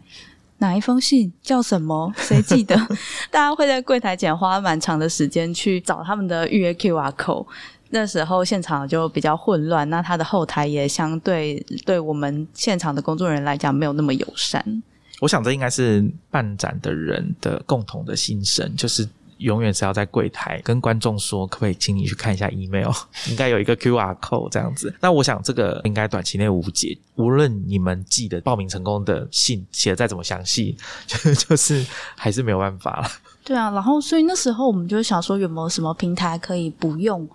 [0.59, 1.33] 哪一封信？
[1.41, 2.13] 叫什么？
[2.15, 2.77] 谁寄的？”
[3.29, 7.45] 大家会在柜台前花蛮长的时间去找他们的预约 QR code。
[7.89, 14.83] 那时候现场就比较混乱，那他的后台也相对对我们现场的工作人员来讲没有那么友善。
[15.19, 19.07] 我想这应该是办展的人的共同的心声，就是
[19.39, 22.91] 永远是要在柜台跟观众说，可不可以请你去看一下 email，
[23.29, 24.93] 应该有一个 QR code 这样子。
[25.01, 30.77] 那我想这个应该短期内无解，无论你们寄的报名成功的信写的再怎么详细，
[31.07, 31.85] 就就是
[32.15, 33.09] 还是没有办法了。
[33.43, 37.27] 对啊，然后所以那时候我们就想说，有没有什么平台可以不用？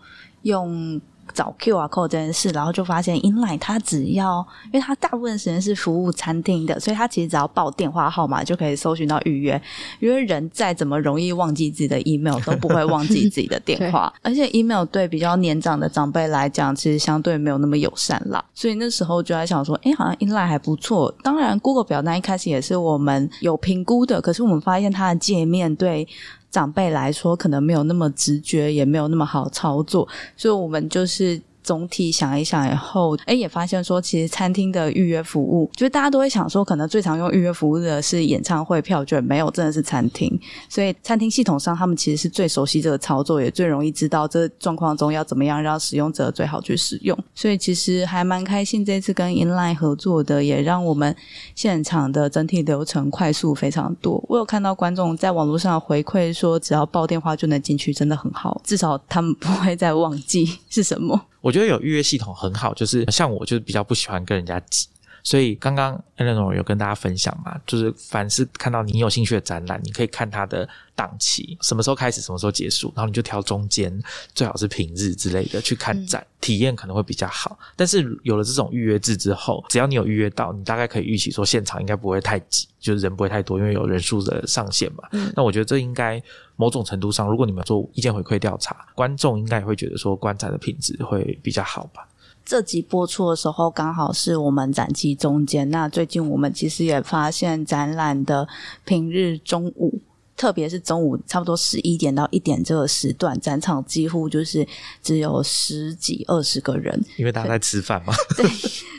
[0.45, 1.01] 用
[1.32, 9.61] 找 QR code 这件事，然后就发现 Inline 它只要，因为它大部分时间是服务餐厅的，所以它其实只要报电话号码就可以搜寻到预约。
[10.01, 14.12] 因为人再怎么容易忘记自己的 email，都不会忘记自己的电话。
[14.22, 18.45] 而且 email 对比较年长的长辈来讲，其实相对没有那么友善啦。
[18.55, 21.12] 所以那时候就在想说，哎，好像 Inline 还不错。
[21.22, 26.07] 当然，Google 表单一开始也是我们有评估的，可是我们发现它的界面对。
[26.55, 31.42] 长辈来说，可能没有那么直觉，也没有那么好操作，所以我们就是。
[31.64, 40.38] 总体想一想以后，哎，也发现说，其实餐厅的预约服务，就是大家都会想说，可能最常用预约服务的是演唱会票券，没有，真的是餐厅。
[40.68, 47.18] 所以餐厅系统上，他们其实是最熟悉这个操作，也最容易知道这状况中要怎么样让使用者最好去使用。
[47.34, 51.16] 所以其实还蛮开心，这次跟 Inline 合作的，也让我们
[51.54, 54.22] 现场的整体流程快速非常多。
[54.28, 61.18] 我有看到观众在网络上回馈说，只要报电话就能进去，真的很好，至少他们不会再忘记是什么。
[61.45, 64.86] 我觉得有预约系统很好，就是像我就是比较不喜欢跟人家挤，
[65.25, 73.99] 所以刚刚 Eleanor 有跟大家分享嘛，就是凡是看到你有兴趣的展览，你可以看它的档期，什么时候开始，什么时候结束，然后你就挑中间，
[74.35, 77.59] 最好是平日之类的去看展，体验可能会比较好。
[77.75, 85.09] 但是有了这种预约制之后，只要你有预约到，你大概可以预期说现场应该不会太挤，就是人不会太多，因为有人数的上限嘛。
[85.35, 86.22] 那我觉得这应该。
[86.57, 92.07] 某种程度上，如果你们做意见回馈调查，观众应该也会觉得说观展的品质会比较好吧。
[92.45, 98.47] 这集播出的时候刚好是我们展期中间，那最近我们其实也发现展览的
[98.84, 99.99] 平日中午。
[100.37, 104.66] 特别是中午差不多十一点到一点这个时段，展场几乎就是
[105.03, 108.12] 只有十几二十个人，因为大家在吃饭嘛。
[108.37, 108.45] 对，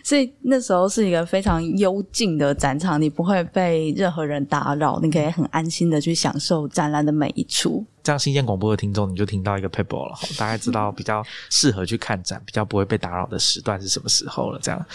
[0.04, 7.86] 所以那时候是一个非常幽静的展场，你不会被任何人打扰，你可以很安心的去享受展览的每一处。
[8.02, 14.60] 这样新鲜广播的听众，你就听到一个 paper 了，大概知道比较适合去看展、比较不会被打扰的时段是什么时候了。
[14.62, 14.86] 这样，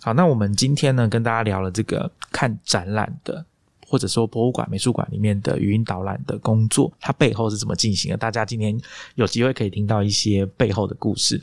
[0.00, 3.44] 好，那我们今天呢，跟大家聊了这个看展览的。
[3.88, 8.16] 或者说博物馆、美术馆里面的语音导览的工作，它背后是怎么进行的？
[8.16, 8.78] 大家今天
[9.14, 11.40] 有机会可以听到一些背后的故事。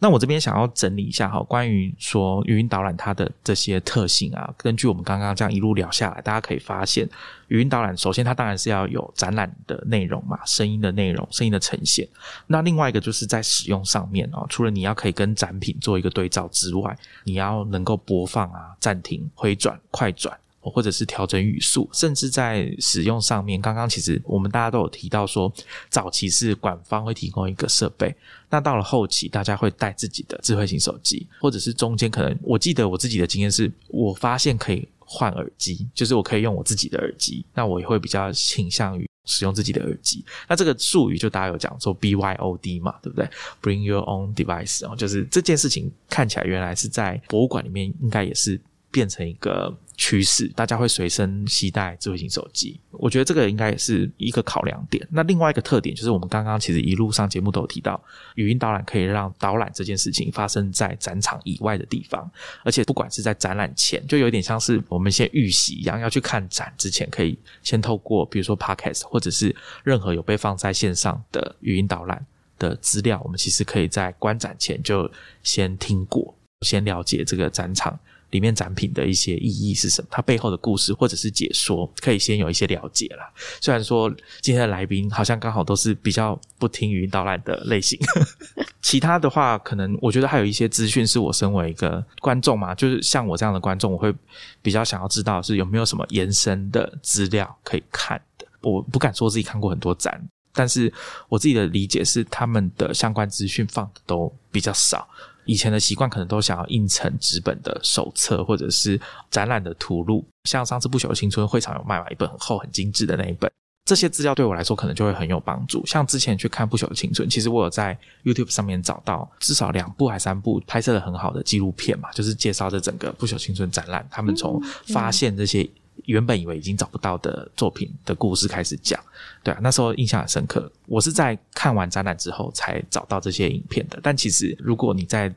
[0.00, 7.04] 那我这边想要整理一下哈，关于说语音导览它的这些特性啊，根据我们刚刚这样一路聊下来，大家可以发现，
[7.48, 12.06] 语音导览首先它当然是要有展览的内容嘛，声音的内容、声音的呈现。
[12.46, 20.38] 那另外一个就是在使用上面啊，除了你要可以跟展品做一个对照之外，你要能够播放啊、暂停、回转、快转。
[20.70, 25.52] 或者是调整语速，甚至在使用上面，刚刚其实我们大家都有提到说，
[25.88, 28.14] 早期是馆方会提供一个设备，
[28.50, 40.24] 那到了后期，大家会带自己的智慧型手机，或者是中间可能，我记得我自己的经验是，我发现可以换耳机，就是我可以用我自己的耳机，那我也会比较倾向于使用自己的耳机。
[40.48, 43.28] 那这个术语就大家有讲说 BYOD 嘛，对不对
[43.62, 48.60] ？Bring your own device，哦，就是这件事情看起来原来是在博物馆里面应该也是
[48.90, 49.76] 变成一个。
[50.00, 52.80] 趋势，大家会随身携带智慧型手机。
[52.92, 55.04] 我觉得这个应该也是一个考量点。
[55.10, 58.00] 那另外一个特点就是，我们刚刚其实一路上节目都有提到，
[58.36, 62.30] 语音导览可以让导览这件事情发生在展场以外的地方，
[62.62, 72.24] 而且不管是在展览前，就有点像是我们先预习一样，要去看展之前，可以先透过比如说 Podcast 或者是任何有被放在线上的语音导览
[72.56, 75.10] 的资料，我们其实可以在观展前就
[75.42, 77.98] 先听过，先了解这个展场。
[78.30, 80.08] 里面展品的一些意义是什么？
[80.10, 83.30] 它背后的故事或者是解说，可以先有一些了解啦。
[83.60, 84.10] 虽然说
[84.40, 87.98] 今天的来宾好像刚好都是比较不听语音导览的类型，
[88.82, 94.14] 其他的话，可能我觉得还有一些资讯是我身为一个观众嘛，就是像我这样的观众，我会
[94.60, 98.46] 比较想要知道是有没有什么延伸的资料可以看的。
[98.60, 100.20] 我不敢说自己看过很多展，
[100.52, 100.92] 但是
[101.28, 105.08] 我自己的理解是，他们的相关资讯放的都比较少。
[105.48, 113.50] 以前的习惯可能都想要印成纸本的手册或者是展览的图录，像上次不朽的青春会场有卖嘛一本很厚很精致的那一本，
[113.86, 115.84] 这些资料对我来说可能就会很有帮助。
[115.86, 125.66] 像之前去看不朽的青春，其实我有在 YouTube 上面找到至少两部还三部拍摄的很好的纪录片嘛，就是介绍这整个不朽青春展览，他们从发现这些。
[126.08, 128.98] 原本以为已经找不到的作品的故事开始讲，
[129.42, 130.70] 对啊，那时候印象很深刻。
[130.86, 134.00] 我是在看完展览之后才找到这些影片的。
[134.02, 135.32] 但其实如果你在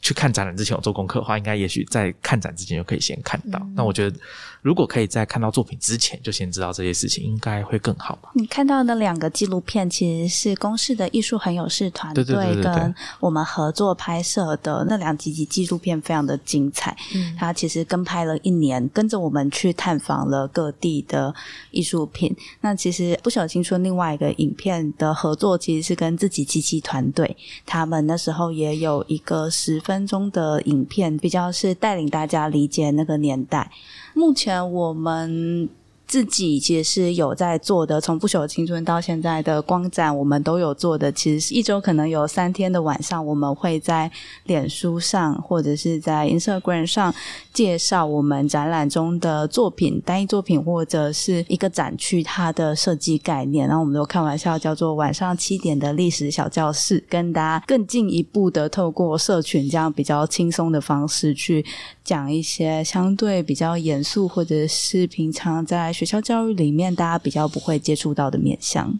[0.00, 3.58] 去看展览之前有做功课的话，应该也许在看展之前就可以先看到。
[3.74, 4.16] 那我觉得，
[4.64, 8.30] 如果可以在看到作品之前就先知道这些事情，应该会更好吧？
[8.34, 16.96] 你看到的两个纪录片其实是公视的艺术很有事团队跟我们合作拍摄的那两集集纪录片，非常的精彩。
[17.14, 21.32] 嗯，他其实跟拍了一年，跟着我们去探访了各地的
[21.70, 22.34] 艺术品。
[22.62, 29.84] 那其实不小心说另外一个影片的合作，其实是跟自己机器团队，他们那时候也有一个十。
[29.84, 33.70] 分钟的影片比较是带领大家理解那个年代。
[34.14, 35.68] 目前我们。
[36.06, 41.10] 自己其实是有在做的，从不朽的青春到现在的光展，我们都有做的。
[41.10, 44.10] 其实一周可能有三天的晚上，我们会在
[44.44, 47.12] 脸书上或者是在 Instagram 上
[47.54, 53.66] 介绍我们展览中的作品、单一作品或者是一个展区它的设计概念。
[53.66, 61.64] 然后我们都开玩笑叫做晚上七点的历史小教室，跟大家更进一步的透过社群这样比较轻松的方式去
[62.04, 65.93] 讲一些相对比较严肃或者是平常在。
[65.94, 68.98] 学校教育里面，大家比较不会接触到的面向。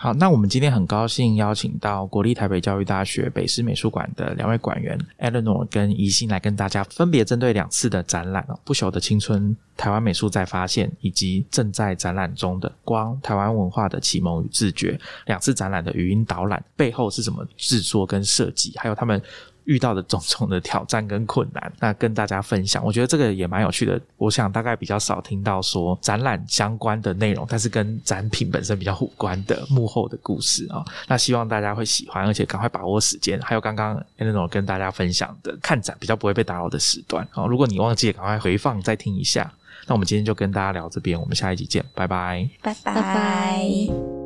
[0.00, 14.92] 好，那我们今天很高兴邀请到国立台北教育大学北师美术馆的两位馆员 Eleanor 跟宜兴来跟大家分别针对两次的展览《不朽的青春》、台湾美术再发现，以及正在展览中的《光台湾文化的启蒙与自觉》
[15.26, 19.20] 两次展览的语音导览背后是怎么制作跟设计，还有他们。
[19.68, 24.00] 遇到的种种的挑战跟困难， 那跟大家分享，我觉得这个也蛮有趣的。
[24.16, 30.82] 我想大概比较少听到说展览相关的内容，但是跟展品本身比较互关的幕后的故事啊。
[31.06, 33.38] 那希望大家会喜欢，而且赶快把握时间。
[33.42, 37.44] 还有刚刚那种跟大家分享的看展比较不会被打扰的时段啊。
[37.44, 39.52] 如果你忘记，赶快回放再听一下。
[39.86, 44.17] 那我们今天就跟大家聊这边，我们下一集见，拜拜，拜拜。